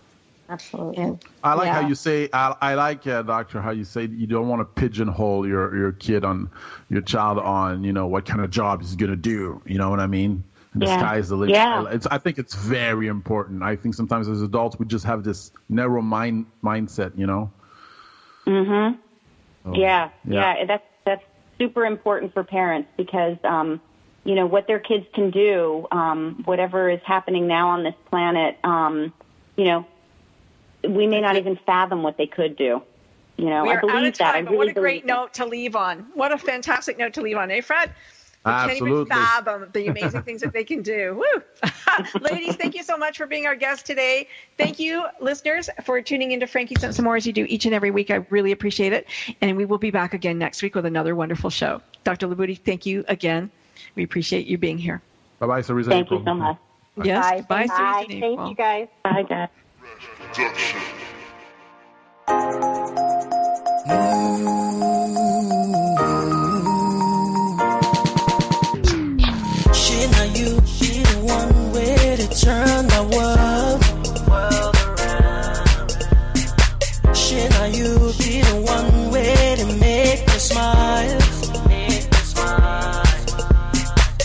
[0.49, 1.19] Absolutely.
[1.43, 2.29] I like how you say.
[2.33, 5.91] I, I like, uh, doctor, how you say you don't want to pigeonhole your your
[5.93, 6.51] kid on
[6.89, 9.61] your child on you know what kind of job he's gonna do.
[9.67, 10.45] You know what I mean?
[10.77, 10.99] And The Yeah.
[10.99, 11.55] sky's the limit.
[11.55, 11.87] Yeah.
[11.91, 13.63] It's, I think it's very important.
[13.63, 17.17] I think sometimes as adults we just have this narrow mind mindset.
[17.17, 17.51] You know.
[18.47, 18.99] Mhm.
[19.65, 20.55] So, yeah, yeah.
[20.59, 21.23] yeah, That's that's
[21.59, 23.81] super important for parents because um,
[24.25, 28.59] you know what their kids can do, um, whatever is happening now on this planet.
[28.63, 29.15] Um,
[29.57, 29.87] you know,
[30.87, 32.83] we may not even fathom what they could do.
[33.39, 34.33] You know, we I believe out of that.
[34.33, 36.07] time, I but what really a great believe note to leave on.
[36.15, 37.93] What a fantastic note to leave on, eh, Fred?
[38.47, 39.11] We can't even Absolutely.
[39.11, 41.21] fathom um, the amazing things that they can do.
[41.21, 41.71] Woo!
[42.21, 44.29] Ladies, thank you so much for being our guest today.
[44.57, 47.75] Thank you, listeners, for tuning into Frankie Sense and More as you do each and
[47.75, 48.13] every week.
[48.13, 49.09] I really appreciate it.
[49.41, 51.83] And we will be back again next week with another wonderful show.
[52.05, 52.29] Dr.
[52.29, 53.51] Libutti, thank you again.
[53.97, 55.03] We appreciate you being here.
[55.41, 55.87] Bye bye, Sarisa.
[55.89, 56.21] Thank April.
[56.21, 56.57] you so much.
[57.03, 57.41] Yes, Bye.
[57.49, 58.05] bye, Bye.
[58.07, 58.49] Susan Thank April.
[58.49, 58.89] you guys.
[59.03, 59.51] Bye, Dad.
[60.33, 60.57] Shit,